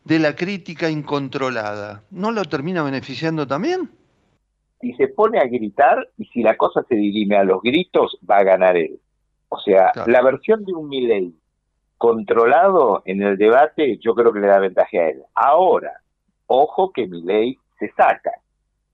[0.05, 3.89] de la crítica incontrolada, ¿no lo termina beneficiando también?
[4.79, 8.37] Si se pone a gritar y si la cosa se dirime a los gritos, va
[8.37, 8.99] a ganar él.
[9.49, 11.35] O sea, la versión de un Milley
[12.01, 15.21] controlado en el debate, yo creo que le da ventaja a él.
[15.35, 16.01] Ahora,
[16.47, 18.31] ojo que Milley se saca.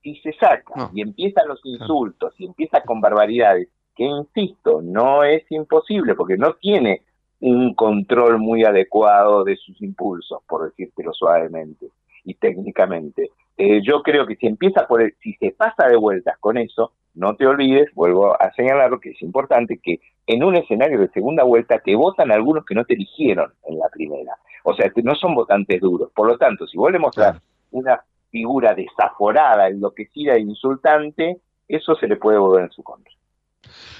[0.02, 5.42] Si se saca y empiezan los insultos y empieza con barbaridades, que insisto, no es
[5.50, 7.00] imposible porque no tiene
[7.40, 11.86] un control muy adecuado de sus impulsos, por decírtelo suavemente
[12.24, 13.30] y técnicamente.
[13.56, 16.92] Eh, yo creo que si empieza por el, si se pasa de vueltas con eso,
[17.14, 21.42] no te olvides, vuelvo a señalar que es importante que en un escenario de segunda
[21.42, 24.32] vuelta te votan algunos que no te eligieron en la primera.
[24.64, 26.10] O sea, que no son votantes duros.
[26.14, 27.40] Por lo tanto, si vos le mostrás
[27.70, 33.12] una figura desaforada, enloquecida e insultante, eso se le puede volver en su contra.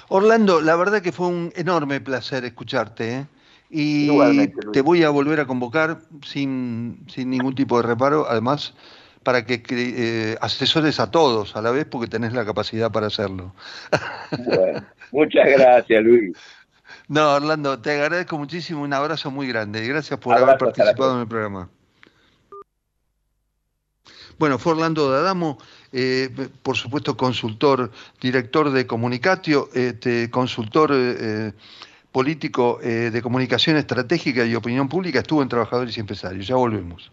[0.09, 3.12] Orlando, la verdad que fue un enorme placer escucharte.
[3.12, 3.27] ¿eh?
[3.71, 4.09] Y
[4.73, 8.75] te voy a volver a convocar sin, sin ningún tipo de reparo, además
[9.29, 13.55] para que eh, asesores a todos a la vez porque tenés la capacidad para hacerlo.
[15.12, 16.35] muchas gracias, Luis.
[17.09, 21.21] No, Orlando, te agradezco muchísimo, un abrazo muy grande y gracias por haber participado en
[21.21, 21.69] el programa.
[24.38, 25.59] Bueno, fue Orlando D'Adamo,
[25.93, 26.31] eh,
[26.62, 31.53] por supuesto consultor, director de Comunicatio, este, consultor eh,
[32.12, 36.47] político eh, de comunicación estratégica y opinión pública, estuvo en Trabajadores y Empresarios.
[36.47, 37.12] Ya volvemos.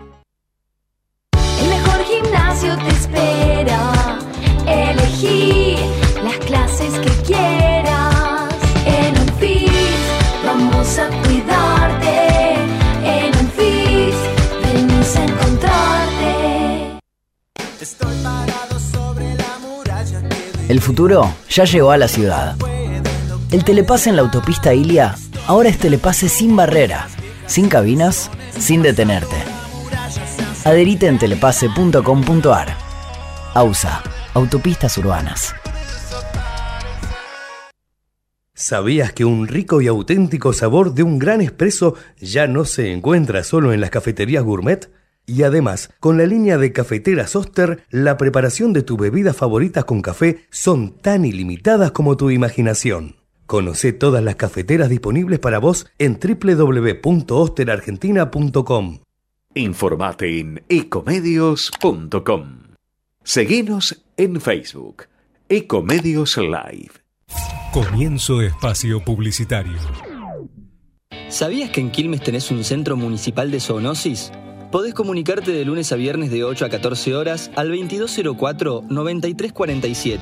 [20.71, 22.55] El futuro ya llegó a la ciudad.
[23.51, 27.09] El telepase en la autopista Ilia ahora es telepase sin barrera,
[27.45, 29.35] sin cabinas, sin detenerte.
[30.63, 32.77] Adherite en telepase.com.ar.
[33.53, 34.01] AUSA
[34.33, 35.53] Autopistas Urbanas.
[38.53, 43.43] ¿Sabías que un rico y auténtico sabor de un gran espresso ya no se encuentra
[43.43, 44.89] solo en las cafeterías gourmet?
[45.25, 50.01] Y además, con la línea de cafeteras Oster, la preparación de tu bebida favorita con
[50.01, 53.15] café son tan ilimitadas como tu imaginación.
[53.45, 58.99] Conoce todas las cafeteras disponibles para vos en www.osterargentina.com.
[59.53, 62.61] Informate en ecomedios.com.
[63.23, 65.07] Seguinos en Facebook,
[65.49, 66.91] Ecomedios Live.
[67.73, 69.77] Comienzo espacio publicitario.
[71.27, 74.31] ¿Sabías que en Quilmes tenés un centro municipal de zoonosis?
[74.71, 80.19] Podés comunicarte de lunes a viernes de 8 a 14 horas al 2204-9347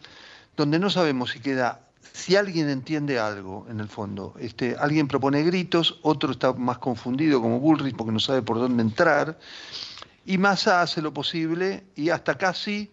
[0.57, 1.81] donde no sabemos si queda,
[2.13, 4.35] si alguien entiende algo en el fondo.
[4.39, 8.83] Este, alguien propone gritos, otro está más confundido como Bullrich porque no sabe por dónde
[8.83, 9.37] entrar,
[10.25, 12.93] y Massa hace lo posible y hasta casi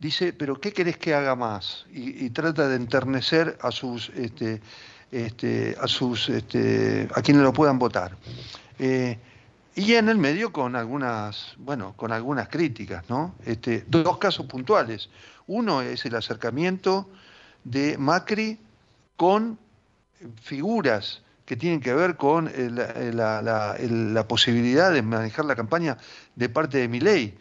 [0.00, 1.86] dice, pero ¿qué querés que haga más?
[1.92, 4.60] Y, trata de enternecer a sus, este,
[5.12, 8.16] este, a sus, este, a quienes lo puedan votar.
[8.80, 9.16] Eh,
[9.76, 13.34] y en el medio con algunas, bueno, con algunas críticas, ¿no?
[13.44, 15.08] Este, dos casos puntuales.
[15.46, 17.08] Uno es el acercamiento
[17.64, 18.58] de Macri
[19.16, 19.58] con
[20.42, 25.98] figuras que tienen que ver con la- el- la posibilidad de manejar la campaña
[26.34, 27.34] de parte de Milei.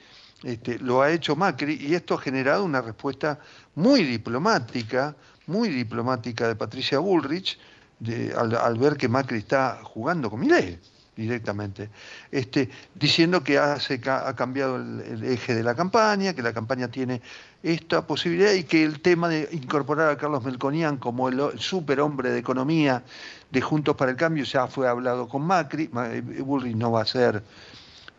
[0.43, 3.39] Este, lo ha hecho Macri y esto ha generado una respuesta
[3.76, 5.15] muy diplomática,
[5.48, 7.58] muy diplomática de Patricia Bullrich,
[8.00, 10.80] de- al, al ver que Macri está jugando con Milei
[11.15, 11.89] directamente,
[12.32, 17.21] este, diciendo que hace, ha cambiado el, eje de la campaña, que la campaña tiene
[17.62, 22.39] esta posibilidad y que el tema de incorporar a Carlos Melconian como el, superhombre de
[22.39, 23.04] economía
[23.52, 27.04] de Juntos para el Cambio ya fue hablado con Macri, Ma- eh, Bullrich no va
[27.04, 27.43] a ser,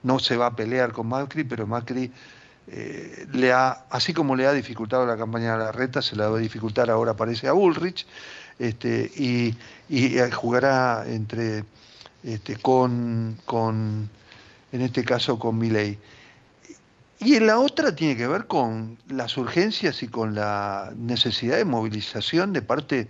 [0.02, 2.10] no se va a pelear con Macri, pero Macri
[2.68, 6.28] eh, le ha, así como le ha dificultado la campaña de la reta, se la
[6.28, 8.06] va a dificultar ahora parece a Bullrich,
[8.58, 9.54] este, y,
[9.88, 11.64] y, eh, jugará entre
[12.24, 14.08] este, con, con,
[14.72, 15.98] en este caso con Milei.
[17.20, 21.64] Y en la otra tiene que ver con las urgencias y con la necesidad de
[21.64, 23.08] movilización de parte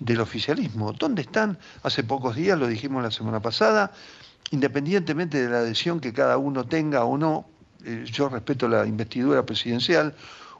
[0.00, 0.92] del oficialismo.
[0.92, 1.58] ¿Dónde están?
[1.82, 3.92] Hace pocos días, lo dijimos la semana pasada,
[4.50, 7.46] independientemente de la adhesión que cada uno tenga o no,
[7.84, 10.14] eh, yo respeto la investidura presidencial,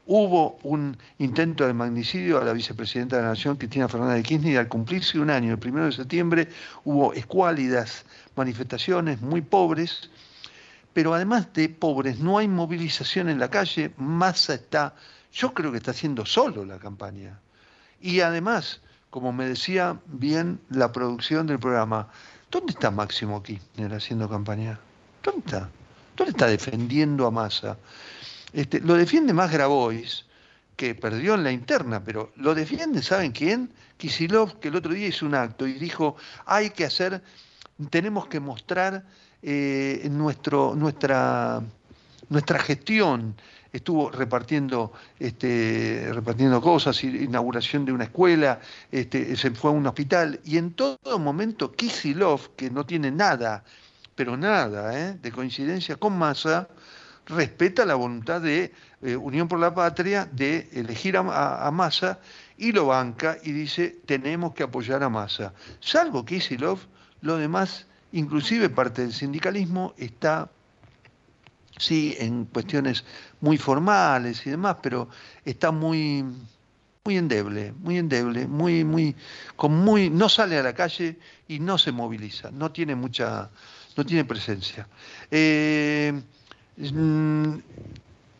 [0.08, 4.52] hubo un intento de magnicidio a la vicepresidenta de la Nación, Cristina Fernández de Kirchner,
[4.54, 6.48] y al cumplirse un año, el primero de septiembre,
[6.84, 10.10] hubo escuálidas manifestaciones muy pobres,
[10.94, 14.94] pero además de pobres, no hay movilización en la calle, Massa está,
[15.30, 17.38] yo creo que está haciendo solo la campaña.
[18.00, 22.08] Y además, como me decía bien la producción del programa,
[22.50, 24.80] ¿dónde está Máximo Kirchner haciendo campaña?
[25.22, 25.68] ¿Dónde está?
[26.16, 27.76] ¿Dónde está defendiendo a Massa?
[28.52, 30.24] Este, lo defiende más Grabois,
[30.76, 33.70] que perdió en la interna, pero lo defiende, ¿saben quién?
[33.96, 37.20] Kisilov, que el otro día hizo un acto y dijo, hay que hacer,
[37.90, 39.04] tenemos que mostrar
[39.42, 41.60] eh, nuestro, nuestra,
[42.28, 43.34] nuestra gestión.
[43.72, 50.40] Estuvo repartiendo, este, repartiendo cosas, inauguración de una escuela, este, se fue a un hospital,
[50.44, 53.64] y en todo momento Kisilov, que no tiene nada,
[54.14, 55.18] pero nada, ¿eh?
[55.20, 56.68] de coincidencia con Massa,
[57.28, 58.72] respeta la voluntad de
[59.02, 62.18] eh, Unión por la Patria de elegir a, a- Massa
[62.56, 65.52] y lo banca y dice tenemos que apoyar a Massa.
[65.80, 66.78] Salvo Kisilov,
[67.20, 70.50] lo demás, inclusive parte del sindicalismo, está
[71.76, 73.04] sí en cuestiones
[73.40, 75.08] muy formales y demás, pero
[75.44, 76.24] está muy
[77.04, 79.14] muy endeble, muy endeble, muy muy
[80.10, 83.50] no sale a la calle y no se moviliza, no tiene mucha
[83.96, 84.88] no tiene presencia.
[85.30, 86.20] Eh,
[86.78, 87.58] mm,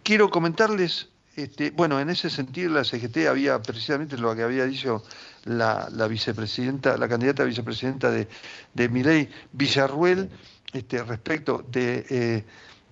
[0.03, 5.03] quiero comentarles, este, bueno, en ese sentido la CGT había precisamente lo que había dicho
[5.45, 8.29] la, vicepresidenta, la candidata a vicepresidenta de,
[8.75, 10.31] de Miley, Villarruel,
[10.73, 12.45] este, respecto de, eh,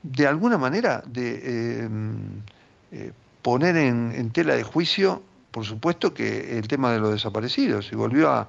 [0.02, 1.88] de alguna manera de eh,
[2.92, 7.96] eh, poner en tela de juicio, por supuesto, que el tema de los desaparecidos y
[7.96, 8.48] volvió a,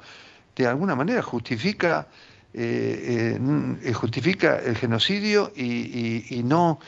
[0.56, 2.08] de alguna manera, justifica,
[2.54, 3.40] eh,
[3.84, 6.80] eh, justifica el genocidio y, no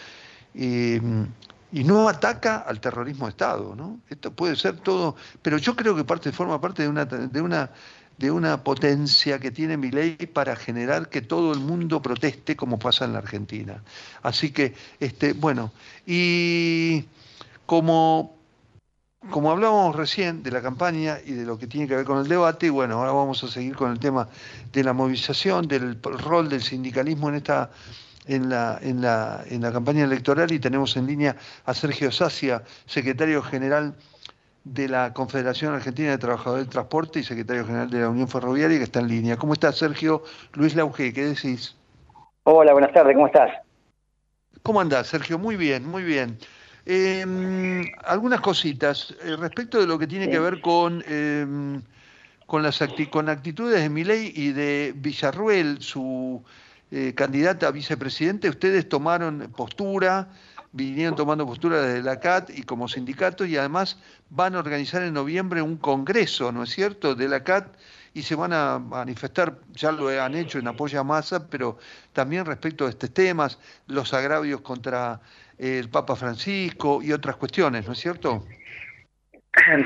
[0.53, 3.99] y no ataca al terrorismo de Estado, ¿no?
[4.09, 7.71] Esto puede ser todo, pero yo creo que parte forma parte de una de una
[8.19, 12.77] de una potencia que tiene mi ley para generar que todo el mundo proteste como
[12.77, 13.81] pasa en la Argentina.
[14.21, 15.71] Así que, este, bueno,
[16.05, 17.05] y
[17.65, 18.38] como
[19.29, 22.27] como hablábamos recién de la campaña y de lo que tiene que ver con el
[22.27, 24.27] debate, y bueno, ahora vamos a seguir con el tema
[24.71, 27.69] de la movilización, del rol del sindicalismo en esta
[28.27, 32.63] en la, en la, en la campaña electoral y tenemos en línea a Sergio Sacia,
[32.85, 33.95] secretario general
[34.63, 38.77] de la Confederación Argentina de Trabajadores del Transporte y secretario general de la Unión Ferroviaria,
[38.77, 39.37] que está en línea.
[39.37, 40.23] ¿Cómo estás, Sergio?
[40.53, 41.75] Luis Lauge, ¿qué decís?
[42.43, 43.51] Hola, buenas tardes, ¿cómo estás?
[44.61, 45.39] ¿Cómo andás, Sergio?
[45.39, 46.37] Muy bien, muy bien.
[46.91, 47.23] Eh,
[48.03, 51.45] algunas cositas eh, respecto de lo que tiene que ver con, eh,
[52.47, 56.43] con las acti- con actitudes de Milei y de Villarruel, su
[56.89, 58.49] eh, candidata a vicepresidente.
[58.49, 60.29] Ustedes tomaron postura,
[60.71, 63.99] vinieron tomando postura desde la CAT y como sindicato y además
[64.31, 67.67] van a organizar en noviembre un congreso, ¿no es cierto?, de la CAT
[68.15, 71.77] y se van a manifestar, ya lo han hecho en apoyo a Massa, pero
[72.13, 75.21] también respecto a estos temas, los agravios contra
[75.59, 78.45] el Papa Francisco y otras cuestiones, ¿no es cierto?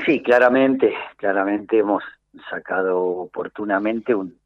[0.06, 2.04] Sí, claramente, claramente hemos
[2.48, 4.38] sacado oportunamente un,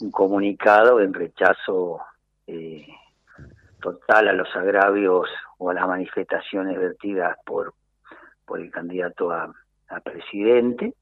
[0.00, 2.00] un comunicado en rechazo
[2.48, 2.88] eh,
[3.80, 5.28] total a los agravios
[5.58, 7.74] o a las manifestaciones vertidas por,
[8.44, 9.52] por el candidato a,
[9.90, 10.94] a presidente,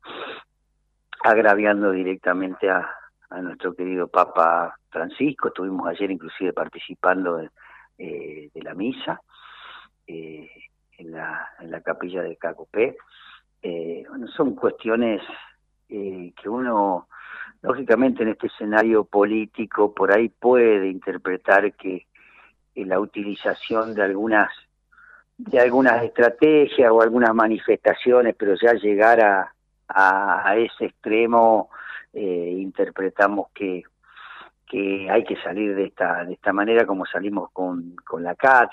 [1.25, 2.91] agraviando directamente a,
[3.31, 5.49] a nuestro querido Papa Francisco.
[5.49, 7.51] Estuvimos ayer inclusive participando de,
[7.97, 9.19] eh, de la misa
[10.07, 10.51] eh,
[10.99, 12.97] en, la, en la capilla de Cacopé.
[13.63, 14.05] Eh,
[14.37, 15.21] son cuestiones
[15.89, 17.09] eh, que uno,
[17.63, 22.07] lógicamente en este escenario político, por ahí puede interpretar que
[22.75, 24.51] la utilización de algunas
[25.39, 29.53] de algunas estrategias o algunas manifestaciones, pero ya llegar a,
[29.89, 31.69] a, a ese extremo,
[32.15, 33.83] interpretamos que,
[34.67, 38.71] que hay que salir de esta, de esta manera como salimos con, con la CAT.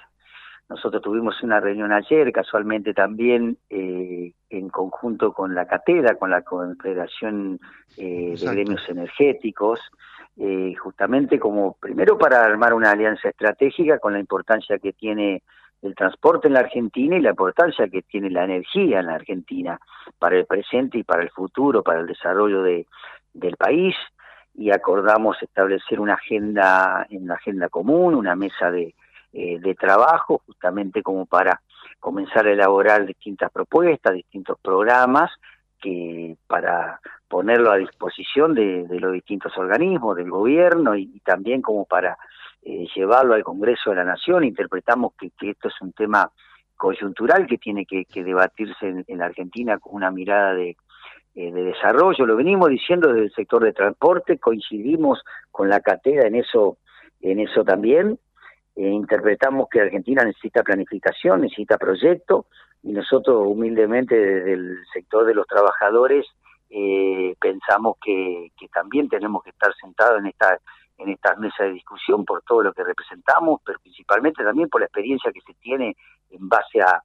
[0.69, 6.41] Nosotros tuvimos una reunión ayer, casualmente también eh, en conjunto con la CATEDA, con la
[6.41, 7.59] Confederación
[7.97, 8.51] eh, de.
[8.51, 9.79] Gremios Energéticos,
[10.37, 15.43] eh, justamente como primero para armar una alianza estratégica con la importancia que tiene
[15.81, 19.79] el transporte en la Argentina y la importancia que tiene la energía en la Argentina
[20.17, 22.87] para el presente y para el futuro, para el desarrollo de,
[23.33, 23.95] del país
[24.55, 28.95] y acordamos establecer una agenda, una agenda común, una mesa de,
[29.33, 31.61] eh, de trabajo, justamente como para
[31.99, 35.31] comenzar a elaborar distintas propuestas, distintos programas
[35.81, 42.17] que para ponerlo a disposición de, los distintos organismos, del gobierno y, también como para
[42.61, 44.43] eh, llevarlo al Congreso de la Nación.
[44.43, 46.31] Interpretamos que, que esto es un tema
[46.77, 50.77] coyuntural que tiene que, debatirse en, en la Argentina con una mirada de,
[51.35, 52.27] eh, de desarrollo.
[52.27, 56.77] Lo venimos diciendo desde el sector de transporte, coincidimos con la catedra en eso,
[57.21, 58.19] en eso también.
[58.75, 62.47] Eh, interpretamos que Argentina necesita planificación, necesita proyecto,
[62.81, 66.25] y nosotros humildemente desde el sector de los trabajadores
[66.69, 70.57] eh, pensamos que, también tenemos que estar sentados en esta
[70.97, 74.85] en estas mesas de discusión por todo lo que representamos, pero principalmente también por la
[74.85, 75.95] experiencia que se tiene
[76.29, 77.01] en base a,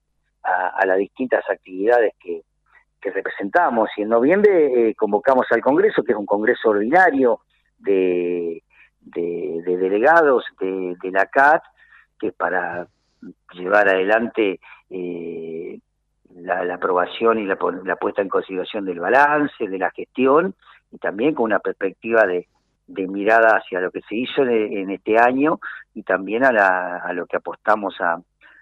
[0.84, 2.42] las distintas actividades que,
[3.00, 3.88] que representamos.
[3.96, 7.40] Y en noviembre eh, convocamos al Congreso, que es un Congreso ordinario
[7.78, 8.62] de,
[9.14, 11.62] de, de delegados de, de la CAT,
[12.18, 12.86] que para
[13.54, 15.78] llevar adelante eh,
[16.34, 20.54] la, aprobación y la, puesta en consideración del balance, de la gestión,
[20.90, 22.46] y también con una perspectiva de,
[22.86, 25.60] mirada hacia lo que se hizo en, este año
[25.94, 28.18] y también a, la, a lo que apostamos a,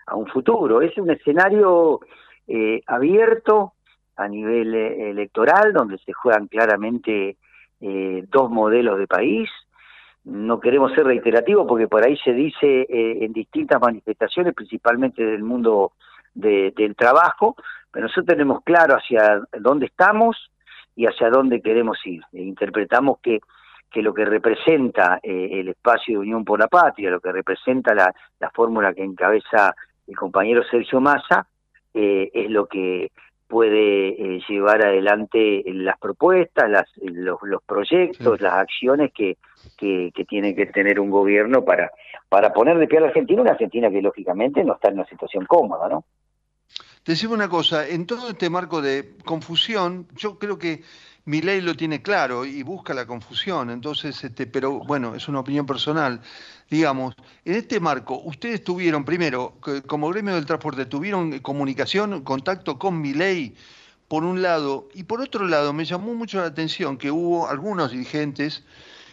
[0.06, 0.82] a un futuro.
[0.82, 2.00] Es un escenario
[2.48, 3.74] eh, abierto
[4.16, 7.36] a nivel eh, electoral, donde se juegan claramente
[7.80, 9.50] eh, dos modelos de país.
[10.26, 15.42] No queremos ser reiterativos porque por ahí se dice eh, en distintas manifestaciones, principalmente del
[15.42, 15.92] mundo
[16.34, 17.56] de- del trabajo,
[17.90, 20.50] pero nosotros tenemos claro hacia dónde estamos
[20.94, 22.22] y hacia dónde queremos ir.
[22.32, 23.40] E interpretamos que
[23.88, 27.94] que lo que representa eh, el espacio de Unión por la Patria, lo que representa
[27.94, 29.74] la, la fórmula que encabeza
[30.08, 31.46] el compañero Sergio Massa,
[31.94, 33.12] eh, es lo que
[33.48, 39.36] puede eh, llevar adelante las propuestas, las, los, los proyectos, las acciones que,
[39.76, 41.90] que, que, tiene que tener un gobierno para,
[42.28, 45.06] para poner de pie a la Argentina, una Argentina que lógicamente no está en una
[45.06, 46.04] situación cómoda, ¿no?
[47.06, 50.82] Te decimos una cosa, en todo este marco de confusión, yo creo que
[51.26, 55.38] mi ley lo tiene claro y busca la confusión, entonces, este, pero bueno, es una
[55.38, 56.20] opinión personal.
[56.68, 59.54] Digamos, en este marco, ustedes tuvieron, primero,
[59.86, 63.54] como gremio del transporte, tuvieron comunicación, contacto con mi ley,
[64.08, 67.92] por un lado, y por otro lado, me llamó mucho la atención que hubo algunos
[67.92, 68.64] dirigentes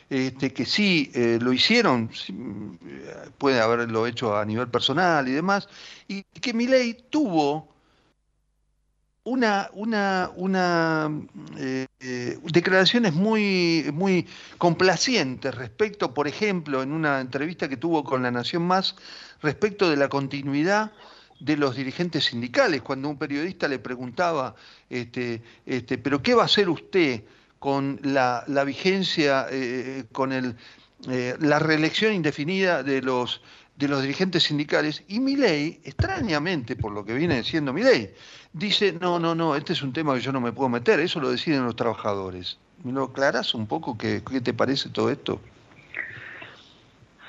[0.09, 2.33] este, que sí eh, lo hicieron, sí,
[3.37, 5.69] puede haberlo hecho a nivel personal y demás,
[6.07, 7.72] y que mi ley tuvo
[9.23, 11.09] una, una, una
[11.57, 18.23] eh, eh, declaraciones muy, muy complacientes respecto, por ejemplo, en una entrevista que tuvo con
[18.23, 18.95] La Nación Más,
[19.41, 20.91] respecto de la continuidad
[21.39, 24.55] de los dirigentes sindicales, cuando un periodista le preguntaba,
[24.89, 27.23] este, este, pero ¿qué va a hacer usted
[27.59, 30.55] con la, la vigencia, eh, con el,
[31.09, 33.41] eh, la reelección indefinida de los
[33.75, 38.13] de los dirigentes sindicales y mi ley, extrañamente por lo que viene diciendo mi ley,
[38.53, 41.19] dice, no, no, no, este es un tema que yo no me puedo meter, eso
[41.19, 42.59] lo deciden los trabajadores.
[42.83, 45.39] ¿Me lo aclaras un poco qué, qué te parece todo esto?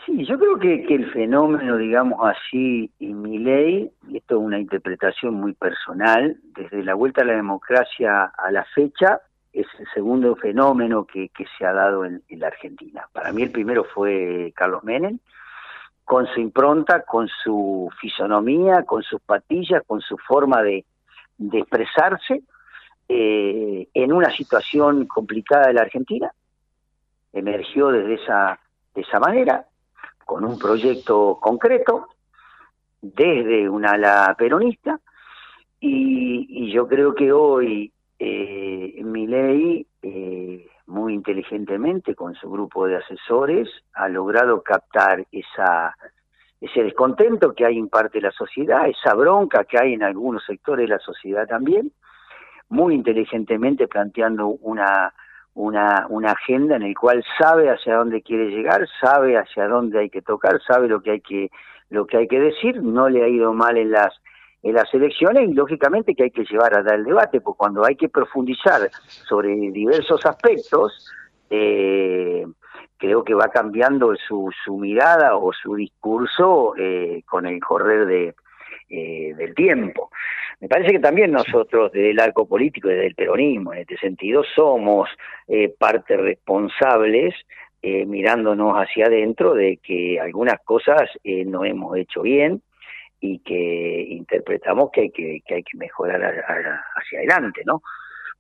[0.05, 4.43] Sí, yo creo que, que el fenómeno, digamos así, y mi ley, y esto es
[4.43, 9.21] una interpretación muy personal, desde la vuelta a la democracia a la fecha,
[9.55, 13.09] es el segundo fenómeno que, que se ha dado en, en la Argentina.
[13.13, 15.21] Para mí el primero fue Carlos Menem,
[16.05, 20.85] con su impronta, con su fisonomía, con sus patillas, con su forma de,
[21.53, 22.43] expresarse
[23.09, 26.33] eh, en una situación complicada de la Argentina.
[27.33, 28.61] Emergió desde esa,
[28.95, 29.67] de esa manera,
[30.25, 32.09] con un proyecto concreto,
[33.01, 35.01] desde una ala peronista,
[35.81, 42.97] y, yo creo que hoy eh, mi ley eh, muy inteligentemente con su grupo de
[42.97, 45.97] asesores, ha logrado captar esa,
[46.61, 50.45] ese descontento que hay en parte de la sociedad, esa bronca que hay en algunos
[50.45, 51.93] sectores de la sociedad también,
[52.69, 55.13] muy inteligentemente planteando una,
[55.55, 60.11] una, una agenda en el cual sabe hacia dónde quiere llegar, sabe hacia dónde hay
[60.11, 61.51] que tocar, sabe lo que hay que,
[61.91, 64.13] lo que hay que decir, no le ha ido mal en las
[64.65, 67.85] en las elecciones y lógicamente que hay que llevar a dar el debate, porque cuando
[67.85, 68.91] hay que profundizar
[69.29, 71.07] sobre diversos aspectos,
[71.51, 72.47] eh,
[72.97, 78.35] creo que va cambiando su, su mirada o su discurso eh, con el correr de,
[78.89, 80.11] eh, del tiempo.
[80.61, 85.11] Me parece que también nosotros del arco político y del peronismo, en este sentido, somos
[85.79, 87.35] parte responsables
[87.83, 92.63] mirándonos hacia adentro de que algunas cosas no hemos hecho bien,
[93.27, 97.81] y que interpretamos que hay que, que hay que mejorar a, a, hacia adelante, ¿no?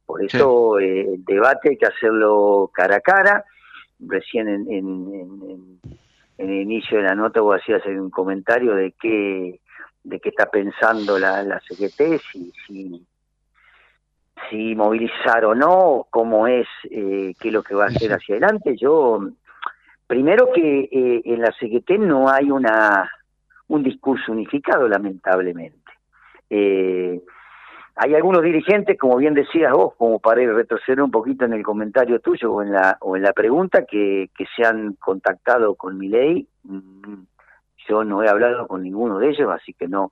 [0.05, 0.85] Por eso sí.
[0.85, 3.45] eh, el debate hay que hacerlo cara a cara.
[3.99, 5.81] Recién en, en, en,
[6.37, 9.59] en el inicio de la nota vos hacías un comentario de qué
[10.03, 13.07] de qué está pensando la, la CGT, si, si,
[14.51, 18.35] si movilizar o no, cómo es, eh, qué es lo que va a hacer hacia
[18.35, 18.77] adelante.
[18.77, 19.31] Yo,
[20.07, 23.11] primero que eh, en la CGT no hay una
[23.69, 25.93] un discurso unificado, lamentablemente.
[26.51, 27.21] Eh,
[27.97, 31.63] hay algunos dirigentes, como bien decías vos, como para ir retroceder un poquito en el
[31.63, 35.97] comentario tuyo o en la, o en la pregunta, que, que se han contactado con
[35.97, 36.49] mi ley.
[36.65, 37.23] Mm,
[37.89, 40.11] yo no he hablado con ninguno de ellos, así que no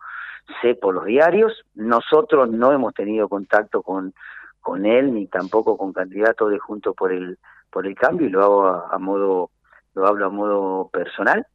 [0.61, 1.65] sé por los diarios.
[1.75, 4.15] Nosotros no hemos tenido contacto con,
[4.61, 7.39] con él, ni tampoco con candidatos de Juntos por el,
[7.71, 9.51] por el Cambio, y lo hago a modo,
[9.95, 11.47] lo hablo a modo personal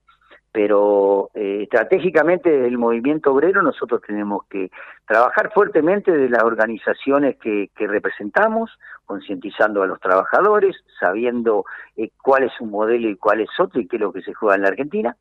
[0.51, 4.71] pero eh, estratégicamente del movimiento obrero nosotros tenemos que
[5.05, 8.71] trabajar fuertemente de las organizaciones que, que representamos,
[9.05, 13.87] concientizando a los trabajadores, sabiendo eh, cuál es un modelo y cuál es otro y
[13.87, 15.15] qué es lo que se juega en la Argentina.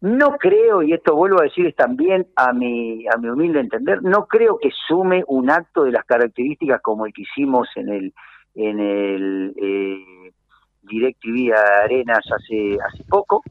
[0.00, 4.26] No creo, y esto vuelvo a decir también a mi, a mi humilde entender, no
[4.26, 8.14] creo que sume un acto de las características como el que hicimos en el,
[8.54, 10.32] en el eh,
[10.82, 11.52] DirecTV
[11.82, 13.42] Arenas hace, hace poco,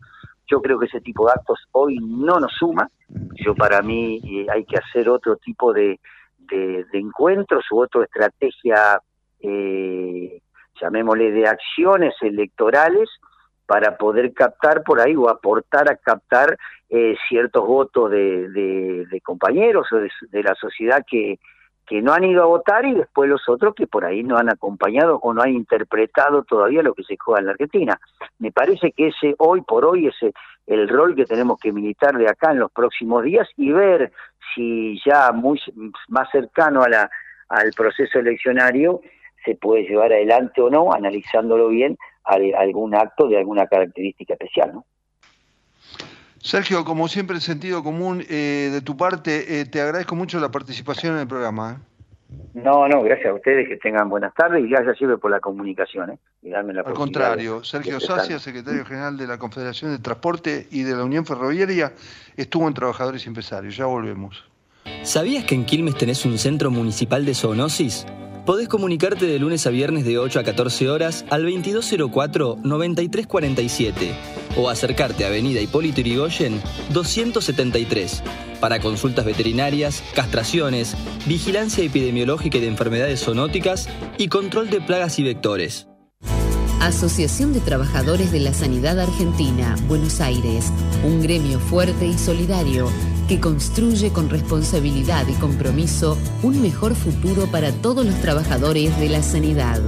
[0.50, 2.90] yo creo que ese tipo de actos hoy no nos suma.
[3.36, 6.00] Yo para mí eh, hay que hacer otro tipo de,
[6.38, 9.00] de, de encuentros u otra estrategia,
[9.42, 10.42] eh,
[10.82, 13.10] llamémosle, de acciones electorales
[13.66, 16.58] para poder captar por ahí o aportar a captar
[16.90, 21.38] eh, ciertos votos de, de, de compañeros o de, de la sociedad que,
[21.88, 24.50] que no han ido a votar y después los otros que por ahí no han
[24.50, 28.00] acompañado o no han interpretado todavía lo que se juega en la Argentina.
[28.40, 30.16] Me parece que ese hoy por hoy es
[30.68, 34.12] el rol que tenemos que militar de acá en los próximos días y ver
[34.54, 35.60] si ya muy
[36.10, 37.10] más cercano a la
[37.50, 39.00] al proceso eleccionario
[39.46, 44.86] se puede llevar adelante o no, analizándolo bien, algún acto de alguna característica especial, ¿no?
[46.40, 50.50] Sergio, como siempre en sentido común eh, de tu parte, eh, te agradezco mucho la
[50.50, 51.74] participación en el programa.
[51.74, 51.98] ¿eh?
[52.54, 56.12] No, no, gracias a ustedes, que tengan buenas tardes y gracias siempre por la comunicación.
[56.12, 56.18] ¿eh?
[56.42, 60.84] Y darme la Al contrario, Sergio Sacia, secretario general de la Confederación de Transporte y
[60.84, 61.94] de la Unión Ferroviaria,
[62.36, 63.78] estuvo en Trabajadores y Empresarios.
[63.78, 64.44] Ya volvemos.
[65.04, 68.06] ¿Sabías que en Quilmes tenés un centro municipal de zoonosis?
[68.46, 75.24] Podés comunicarte de lunes a viernes de 8 a 14 horas al 2204-9347 o acercarte
[75.24, 78.24] a Avenida Hipólito Yrigoyen 273
[78.60, 80.96] para consultas veterinarias, castraciones,
[81.26, 83.88] vigilancia epidemiológica y de enfermedades zoonóticas
[84.18, 85.88] y control de plagas y vectores.
[86.82, 90.72] Asociación de Trabajadores de la Sanidad Argentina, Buenos Aires,
[91.04, 92.90] un gremio fuerte y solidario
[93.28, 99.22] que construye con responsabilidad y compromiso un mejor futuro para todos los trabajadores de la
[99.22, 99.82] sanidad.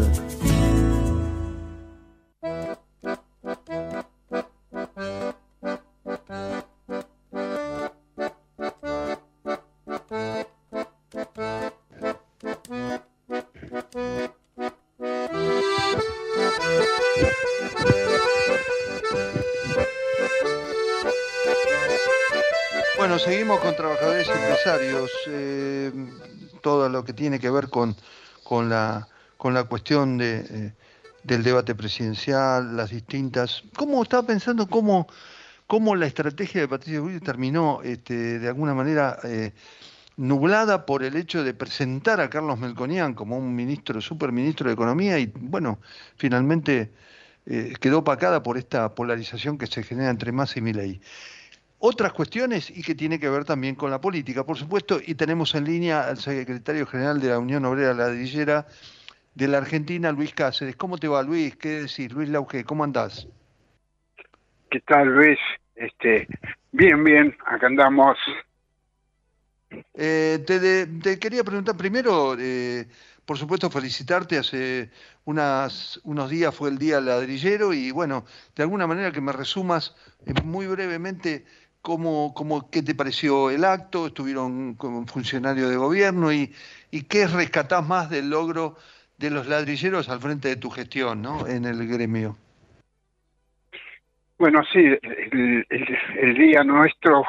[23.49, 25.09] Con trabajadores y empresarios.
[25.27, 25.91] eh,
[26.61, 27.95] todo lo que tiene que ver con,
[28.43, 30.73] con, la, con la cuestión de, eh,
[31.23, 33.63] del debate presidencial, las distintas.
[33.75, 35.07] ¿Cómo estaba pensando cómo,
[35.65, 39.51] cómo la estrategia de Patricio Bullrich terminó este, de alguna manera eh,
[40.15, 45.17] nublada por el hecho de presentar a Carlos Melconian como un ministro, superministro de Economía
[45.17, 45.79] y, bueno,
[46.17, 46.91] finalmente
[47.79, 51.01] quedó opacada por esta polarización que se genera entre Massa y Milei
[51.79, 55.55] otras cuestiones y que tiene que ver también con la política, por supuesto, y tenemos
[55.55, 58.67] en línea al secretario general de la Unión Obrera Ladrillera
[59.33, 60.75] de la Argentina, Luis Cáceres.
[60.75, 61.55] ¿Cómo te va, Luis?
[61.55, 62.11] ¿Qué decís?
[62.11, 63.27] Luis Lauge, ¿cómo andás?
[64.69, 65.39] ¿Qué tal, Luis?
[65.75, 66.27] Este,
[66.71, 68.17] bien, bien, acá andamos.
[69.93, 72.87] Eh, te, de- te quería preguntar primero, eh,
[73.25, 74.37] por supuesto, felicitarte.
[74.37, 74.89] Hace
[75.25, 78.25] unas, unos días fue el Día Ladrillero y, bueno,
[78.55, 81.45] de alguna manera que me resumas eh, muy brevemente
[81.81, 86.53] cómo, cómo, qué te pareció el acto, estuvieron como funcionarios de gobierno y,
[86.91, 88.77] y qué rescatás más del logro
[89.17, 91.45] de los ladrilleros al frente de tu gestión, ¿no?
[91.47, 92.37] En el gremio.
[94.37, 97.25] Bueno, sí, el, el- el día nuestro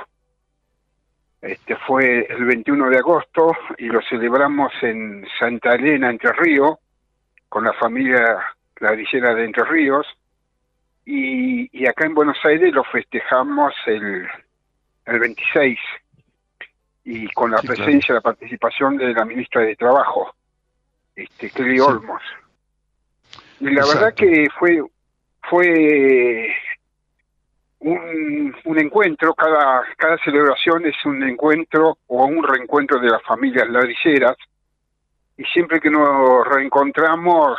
[1.43, 6.77] este fue el 21 de agosto y lo celebramos en Santa Elena, Entre Ríos,
[7.49, 8.39] con la familia
[8.79, 10.07] ladrillera de Entre Ríos.
[11.13, 14.29] Y, y acá en Buenos Aires lo festejamos el,
[15.07, 15.77] el 26
[17.05, 17.83] y con la Sí, claro.
[17.85, 20.33] presencia, la participación de la ministra de Trabajo,
[21.17, 21.81] este, Kelly Sí.
[21.81, 22.23] Olmos.
[23.59, 24.81] Y la verdad que fue
[25.49, 26.55] fue
[27.81, 33.69] un, un encuentro, cada, cada celebración es un encuentro o un reencuentro de las familias
[33.69, 34.37] ladrilleras
[35.37, 37.59] y siempre que nos reencontramos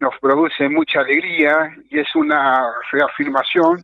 [0.00, 3.82] nos produce mucha alegría y es una reafirmación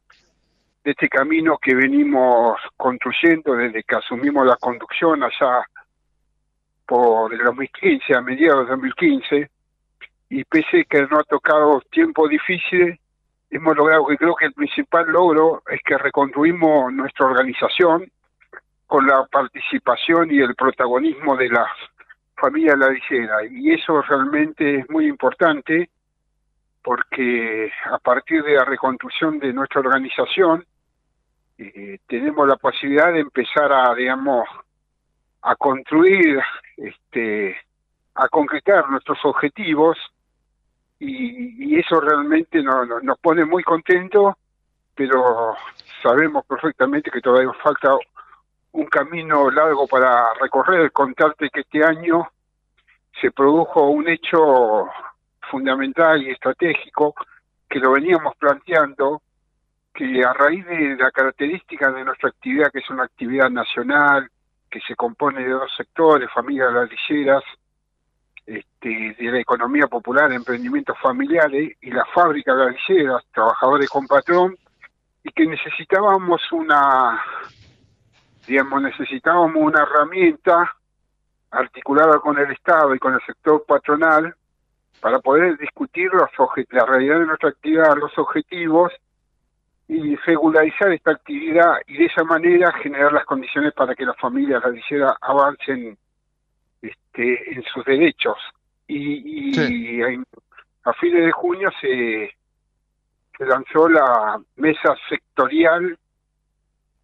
[0.84, 5.64] de este camino que venimos construyendo desde que asumimos la conducción allá
[6.86, 9.50] por el 2015, a mediados de 2015,
[10.30, 12.98] y pese que no ha tocado tiempos difíciles,
[13.50, 18.10] hemos logrado que creo que el principal logro es que reconstruimos nuestra organización
[18.86, 21.68] con la participación y el protagonismo de las
[22.36, 25.88] familias ladrilleras y eso realmente es muy importante
[26.82, 30.64] porque a partir de la reconstrucción de nuestra organización
[31.58, 34.48] eh, tenemos la posibilidad de empezar a digamos
[35.42, 36.40] a construir
[36.76, 37.56] este
[38.14, 39.96] a concretar nuestros objetivos
[40.98, 44.34] y, y eso realmente no- no- nos pone muy contentos,
[44.94, 45.56] pero
[46.02, 47.96] sabemos perfectamente que todavía falta
[48.72, 50.92] un camino largo para recorrer.
[50.92, 52.28] Contarte que este año
[53.20, 54.88] se produjo un hecho
[55.50, 57.14] fundamental y estratégico
[57.68, 59.22] que lo veníamos planteando,
[59.94, 64.30] que a raíz de la característica de nuestra actividad, que es una actividad nacional,
[64.70, 67.42] que se compone de dos sectores, familias ladrilleras,
[68.44, 74.56] este, de la economía popular, emprendimientos familiares y las fábricas ladrilleras, trabajadores con patrón,
[75.22, 77.22] y que necesitábamos una,
[78.46, 80.74] digamos, necesitábamos una herramienta
[81.50, 84.34] articulada con el Estado y con el sector patronal
[85.02, 86.30] para poder discutir los
[86.70, 88.92] la realidad de nuestra actividad, los objetivos
[89.88, 94.62] y regularizar esta actividad y de esa manera generar las condiciones para que las familias
[94.62, 95.98] ladrilleras avancen
[96.80, 98.38] este, en sus derechos.
[98.86, 100.24] Y, y en-
[100.84, 102.32] a fines de junio se,
[103.36, 105.98] se lanzó la mesa sectorial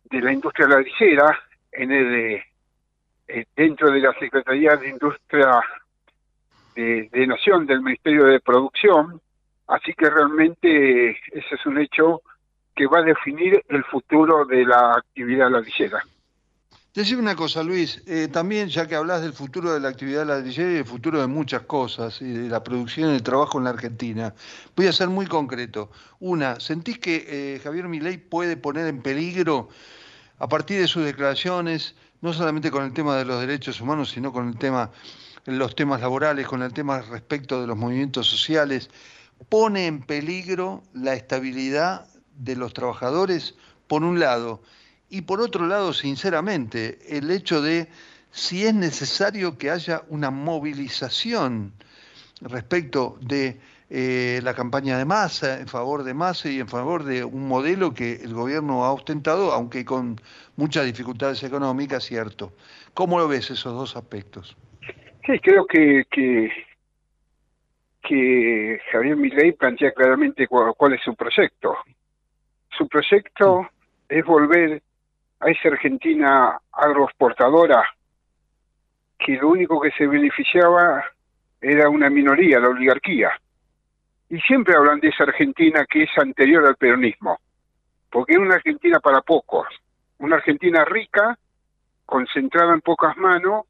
[0.05, 1.37] de la industria ladrillera
[1.73, 2.43] en el,
[3.27, 5.61] eh, dentro de la Secretaría de Industria
[6.79, 9.21] de, de Nación del Ministerio de Producción,
[9.67, 12.23] así que realmente ese es un hecho
[12.77, 15.99] que va a definir el futuro de la actividad ladrillera.
[16.95, 20.71] Decime una cosa, Luis, eh, también ya que hablas del futuro de la actividad ladrillera
[20.71, 23.71] y del futuro de muchas cosas, y de la producción y el trabajo en la
[23.71, 24.33] Argentina,
[24.77, 25.91] voy a ser muy concreto.
[26.21, 29.69] Una, ¿sentís que eh, Javier Milei puede poner en peligro,
[30.39, 34.33] a partir de sus declaraciones, no solamente con el tema de los derechos humanos, sino
[34.33, 34.91] con el tema,
[35.57, 38.91] los temas laborales, con el tema respecto de los movimientos sociales,
[39.49, 43.55] pone en peligro la estabilidad de los trabajadores,
[43.87, 44.61] por un lado,
[45.09, 47.89] y por otro lado, sinceramente, el hecho de
[48.31, 51.73] si es necesario que haya una movilización
[52.43, 57.25] respecto de eh, la campaña de masa, en favor de masa y en favor de
[57.25, 60.21] un modelo que el gobierno ha ostentado, aunque con
[60.57, 62.53] muchas dificultades económicas, cierto.
[62.93, 64.57] ¿Cómo lo ves esos dos aspectos?
[65.29, 66.51] Sí, creo que, que,
[68.01, 71.77] que Javier Milei plantea claramente cuál, cuál es su proyecto.
[72.71, 73.69] Su proyecto
[74.09, 74.83] es volver
[75.41, 77.85] a esa Argentina agroexportadora
[79.19, 81.05] que lo único que se beneficiaba
[81.61, 83.33] era una minoría, la oligarquía.
[84.31, 87.39] Y siempre hablan de esa Argentina que es anterior al peronismo,
[88.11, 89.67] porque es una Argentina para pocos,
[90.21, 91.39] una Argentina rica,
[92.07, 93.67] concentrada en pocas manos,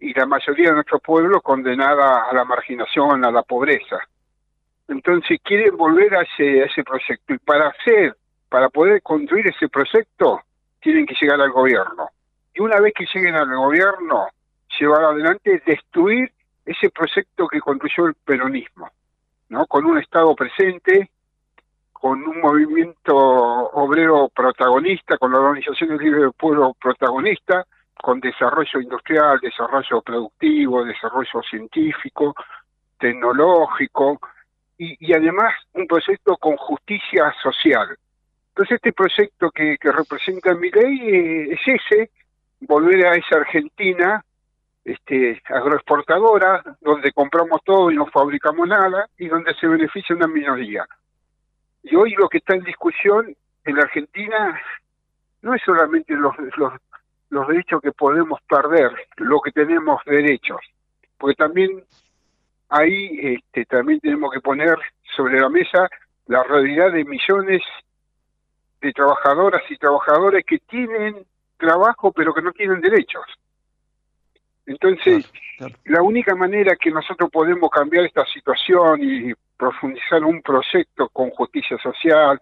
[0.00, 3.98] y la mayoría de nuestro pueblo condenada a la marginación, a la pobreza.
[4.88, 8.16] Entonces quieren volver a ese, proyecto y para hacer,
[8.48, 10.40] para poder construir ese proyecto,
[10.80, 12.08] tienen que llegar al gobierno.
[12.54, 14.28] Y una vez que lleguen al gobierno,
[14.80, 16.32] llevar adelante, destruir
[16.64, 18.90] ese proyecto que construyó el peronismo,
[19.50, 19.66] ¿no?
[19.66, 21.10] Con un Estado presente,
[21.92, 27.66] con un movimiento obrero protagonista, con las organizaciones libres del pueblo protagonista,
[28.00, 32.34] con desarrollo industrial, desarrollo productivo, desarrollo científico,
[32.98, 34.20] tecnológico,
[34.78, 37.88] y, además un proyecto con justicia social.
[38.48, 42.10] Entonces este proyecto que, que representa mi ley eh, es ese,
[42.60, 44.24] volver a esa Argentina
[44.84, 50.86] este, agroexportadora, donde compramos todo y no fabricamos nada, y donde se beneficia una minoría.
[51.82, 53.34] Y hoy lo que está en discusión
[53.64, 54.60] en la Argentina
[55.42, 56.34] no es solamente los,
[57.30, 60.60] los derechos que podemos perder, lo que tenemos derechos,
[61.16, 61.84] porque también
[62.68, 64.76] ahí este, también tenemos que poner
[65.16, 65.88] sobre la mesa
[66.26, 67.62] la realidad de millones
[68.80, 71.24] de trabajadoras y trabajadores que tienen
[71.56, 73.24] trabajo pero que no tienen derechos.
[74.66, 75.30] Entonces,
[75.84, 81.76] la única manera que nosotros podemos cambiar esta situación y profundizar un proyecto con justicia
[81.78, 82.38] social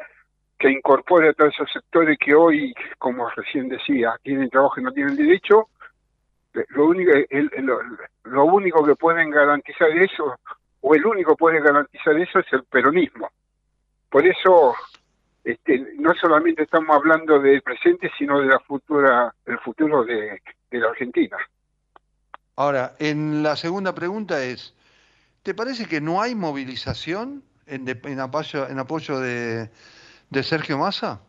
[0.58, 4.92] que incorpore a todos esos sectores que hoy, como recién decía, tienen trabajo y no
[4.92, 5.68] tienen derecho,
[6.70, 7.66] lo único, el- el-
[8.24, 10.36] lo, único que pueden garantizar eso,
[10.80, 13.30] o el único que puede garantizar eso es el peronismo.
[14.10, 14.74] Por eso,
[15.44, 20.40] este, no solamente estamos hablando del presente, sino de la futura, el futuro de,
[20.70, 21.36] de la Argentina.
[22.56, 24.74] Ahora, en la segunda pregunta es,
[25.44, 29.70] ¿te parece que no hay movilización en, de- en apoyo, en apoyo de,
[30.30, 31.20] de Sergio Massa?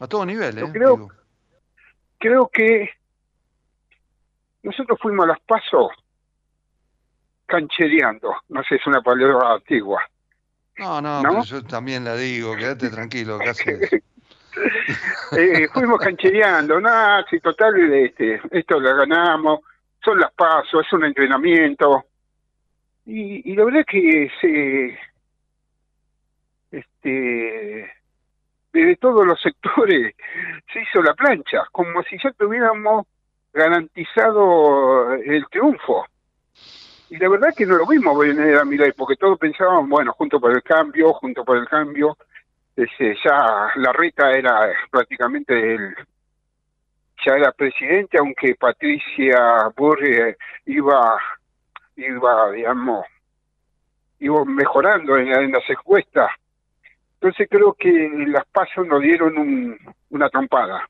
[0.00, 0.64] A todo nivel, ¿eh?
[0.72, 1.08] Creo, Digo.
[2.18, 2.90] creo que
[4.62, 5.90] nosotros fuimos a las pasos
[7.46, 10.02] canchereando, no sé, es una palabra antigua.
[10.78, 11.30] No, no, ¿No?
[11.30, 13.90] pero yo también la digo, quédate tranquilo, ¿qué haces?
[15.32, 19.60] Eh, fuimos canchereando, nada, si total, este, esto lo ganamos,
[20.02, 22.06] son las pasos, es un entrenamiento.
[23.04, 24.98] Y, y la verdad que se,
[26.70, 27.92] este,
[28.76, 30.14] desde todos los sectores
[30.72, 33.06] se hizo la plancha, como si ya tuviéramos
[33.52, 36.04] garantizado el triunfo.
[37.08, 40.40] Y la verdad que no lo vimos venir a Milei, porque todos pensábamos, bueno, junto
[40.40, 42.18] por el cambio, junto por el cambio,
[42.74, 45.94] ese, ya la reta era prácticamente el,
[47.24, 50.34] ya era presidente, aunque Patricia Burri
[50.66, 51.18] iba,
[51.96, 53.06] iba, digamos,
[54.18, 56.30] iba mejorando en, en las encuestas.
[57.20, 57.90] Entonces creo que
[58.28, 59.78] las pasos nos dieron un-
[60.10, 60.88] una trompada.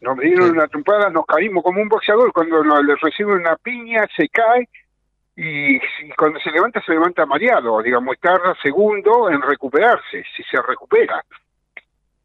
[0.00, 4.06] Nos dieron una trompada, nos caímos como un boxeador cuando nos, le recibe una piña,
[4.16, 4.68] se cae
[5.36, 10.60] y, y cuando se levanta se levanta mareado, digamos, tarda segundo en recuperarse, si se
[10.60, 11.24] recupera.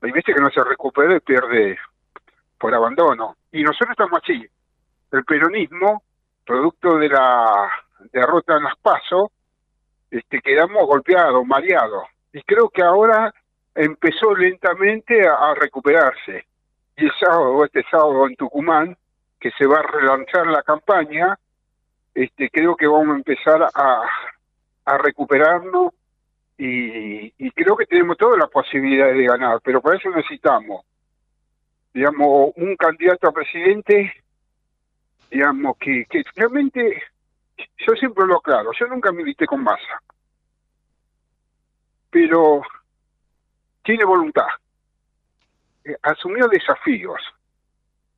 [0.02, 1.78] Hay veces que no se recupera y pierde
[2.60, 3.36] por abandono.
[3.52, 4.46] Y nosotros estamos así.
[5.12, 6.04] El peronismo
[6.46, 7.70] producto de la
[8.12, 9.32] derrota en las PASO,
[10.12, 12.04] este, quedamos golpeados, mareados.
[12.38, 13.34] Y creo que ahora
[13.74, 16.46] empezó lentamente a, recuperarse.
[16.96, 18.96] Y el sábado, este sábado en Tucumán,
[19.40, 21.36] que se va a relanzar la campaña,
[22.14, 24.04] este, creo que vamos a empezar a,
[24.86, 25.94] a recuperarnos
[26.60, 30.86] y, y creo que tenemos todas las posibilidades de ganar, pero para eso necesitamos,
[31.92, 34.14] digamos, un candidato a presidente,
[35.32, 37.02] digamos, que, que realmente,
[37.80, 40.04] yo siempre lo aclaro, yo nunca milité con masa,
[42.18, 42.64] pero
[43.84, 44.48] tiene voluntad,
[45.86, 47.22] eh, asumió desafíos,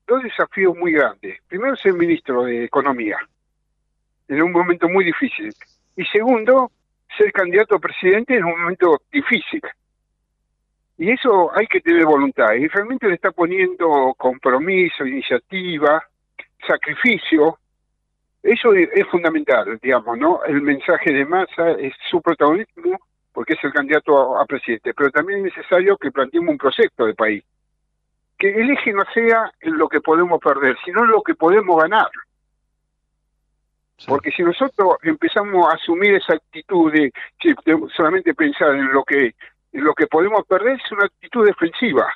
[0.08, 1.42] dos desafíos muy grandes.
[1.50, 3.18] Primero, ser ministro de Economía,
[4.30, 5.54] en un momento muy difícil.
[5.98, 6.72] Y segundo,
[7.18, 9.64] ser candidato a presidente en un momento difícil.
[10.98, 12.54] Y eso hay que tener voluntad.
[12.54, 16.02] Y realmente le está poniendo compromiso, iniciativa,
[16.66, 17.60] sacrificio.
[18.42, 20.42] Eso es, fundamental, digamos, ¿no?
[20.46, 22.98] El mensaje de masa es su protagonismo
[23.40, 24.94] porque es el candidato a, a presidente.
[24.94, 27.42] Pero también es necesario que planteemos un proyecto de país.
[28.38, 31.82] Que el eje no sea en lo que podemos perder, sino en lo que podemos
[31.82, 32.10] ganar.
[34.06, 39.34] Porque si nosotros empezamos a asumir esa actitud de, de solamente pensar en lo que
[39.72, 42.12] en lo que podemos perder es una actitud defensiva.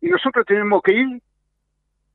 [0.00, 1.20] Y nosotros tenemos que ir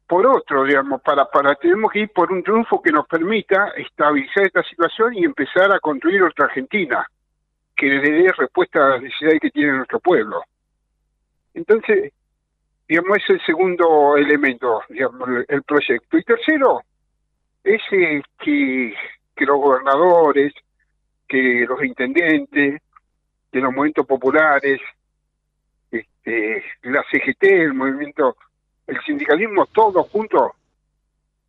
[0.07, 4.45] por otro, digamos, para para tenemos que ir por un triunfo que nos permita estabilizar
[4.45, 7.05] esta situación y empezar a construir otra Argentina
[7.77, 10.41] que le dé respuesta a las necesidades que tiene nuestro pueblo.
[11.53, 12.11] Entonces,
[12.87, 16.17] digamos, es el segundo elemento, digamos, el, proyecto.
[16.17, 16.81] Y tercero,
[17.63, 18.93] es que,
[19.35, 20.53] que los gobernadores,
[21.27, 22.81] que los intendentes,
[23.51, 24.81] que los movimientos populares,
[25.91, 28.37] este, la CGT, el movimiento,
[28.87, 30.51] el sindicalismo, todos juntos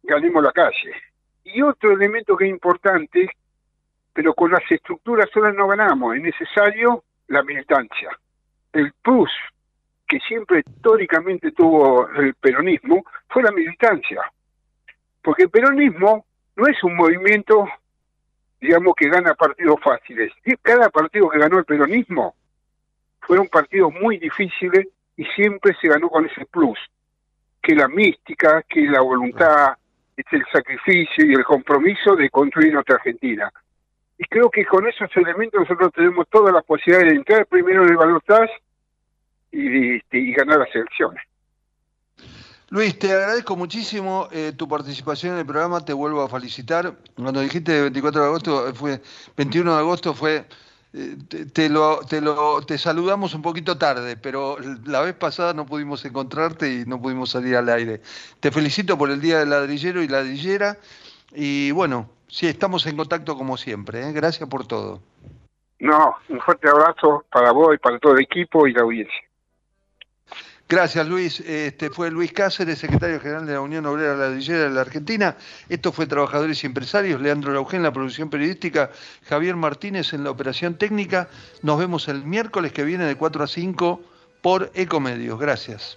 [0.03, 0.93] ganemos la calle.
[1.45, 3.31] Y otro elemento que es importante,
[4.13, 8.11] pero con las estructuras solas no ganamos, es necesario la militancia.
[8.73, 9.31] El plus
[10.09, 14.23] que siempre históricamente tuvo el peronismo fue la militancia.
[15.23, 16.25] Porque el peronismo
[16.57, 17.69] no es un movimiento,
[18.61, 20.33] digamos, que gana partidos fáciles.
[20.63, 22.35] Cada partido que ganó el peronismo
[23.21, 26.79] fueron partidos muy difíciles y siempre se ganó con ese plus,
[27.63, 29.77] que la mística, que la voluntad,
[30.17, 33.53] es el sacrificio y el compromiso de construir nuestra Argentina.
[34.19, 37.91] Y creo que con esos elementos nosotros tenemos todas las posibilidades de entrar primero en
[37.91, 38.53] el balotaje
[39.53, 41.23] y, y, ganar las elecciones.
[42.71, 46.95] Luis, te agradezco muchísimo eh, tu participación en el programa, te vuelvo a felicitar.
[47.15, 49.01] Cuando dijiste 24 de agosto, fue
[49.37, 50.45] 21 de agosto fue
[50.95, 51.17] eh,
[51.53, 54.57] te, lo, te, lo, te saludamos un poquito tarde, pero
[54.87, 58.01] la vez pasada no pudimos encontrarte y no pudimos salir al aire.
[58.41, 60.79] Te felicito por el Día del Ladrillero y Ladrillera
[61.35, 64.09] y bueno, sí, estamos en contacto como siempre.
[64.09, 64.13] ¿eh?
[64.13, 65.01] Gracias por todo.
[65.81, 69.29] No, un fuerte abrazo para vos y para todo el equipo y la audiencia.
[70.69, 71.41] Gracias, Luis.
[71.41, 75.35] Este fue Luis Cáceres, secretario general de la Unión Obrera Ladrillera de la Argentina.
[75.71, 77.23] Esto fue Trabajadores y Empresarios.
[77.23, 78.91] Leandro Laugen en la producción periodística.
[79.27, 81.31] Javier Martínez en la operación técnica.
[81.63, 84.01] Nos vemos el miércoles que viene de 4 a 5
[84.43, 85.39] por Ecomedios.
[85.39, 85.97] Gracias.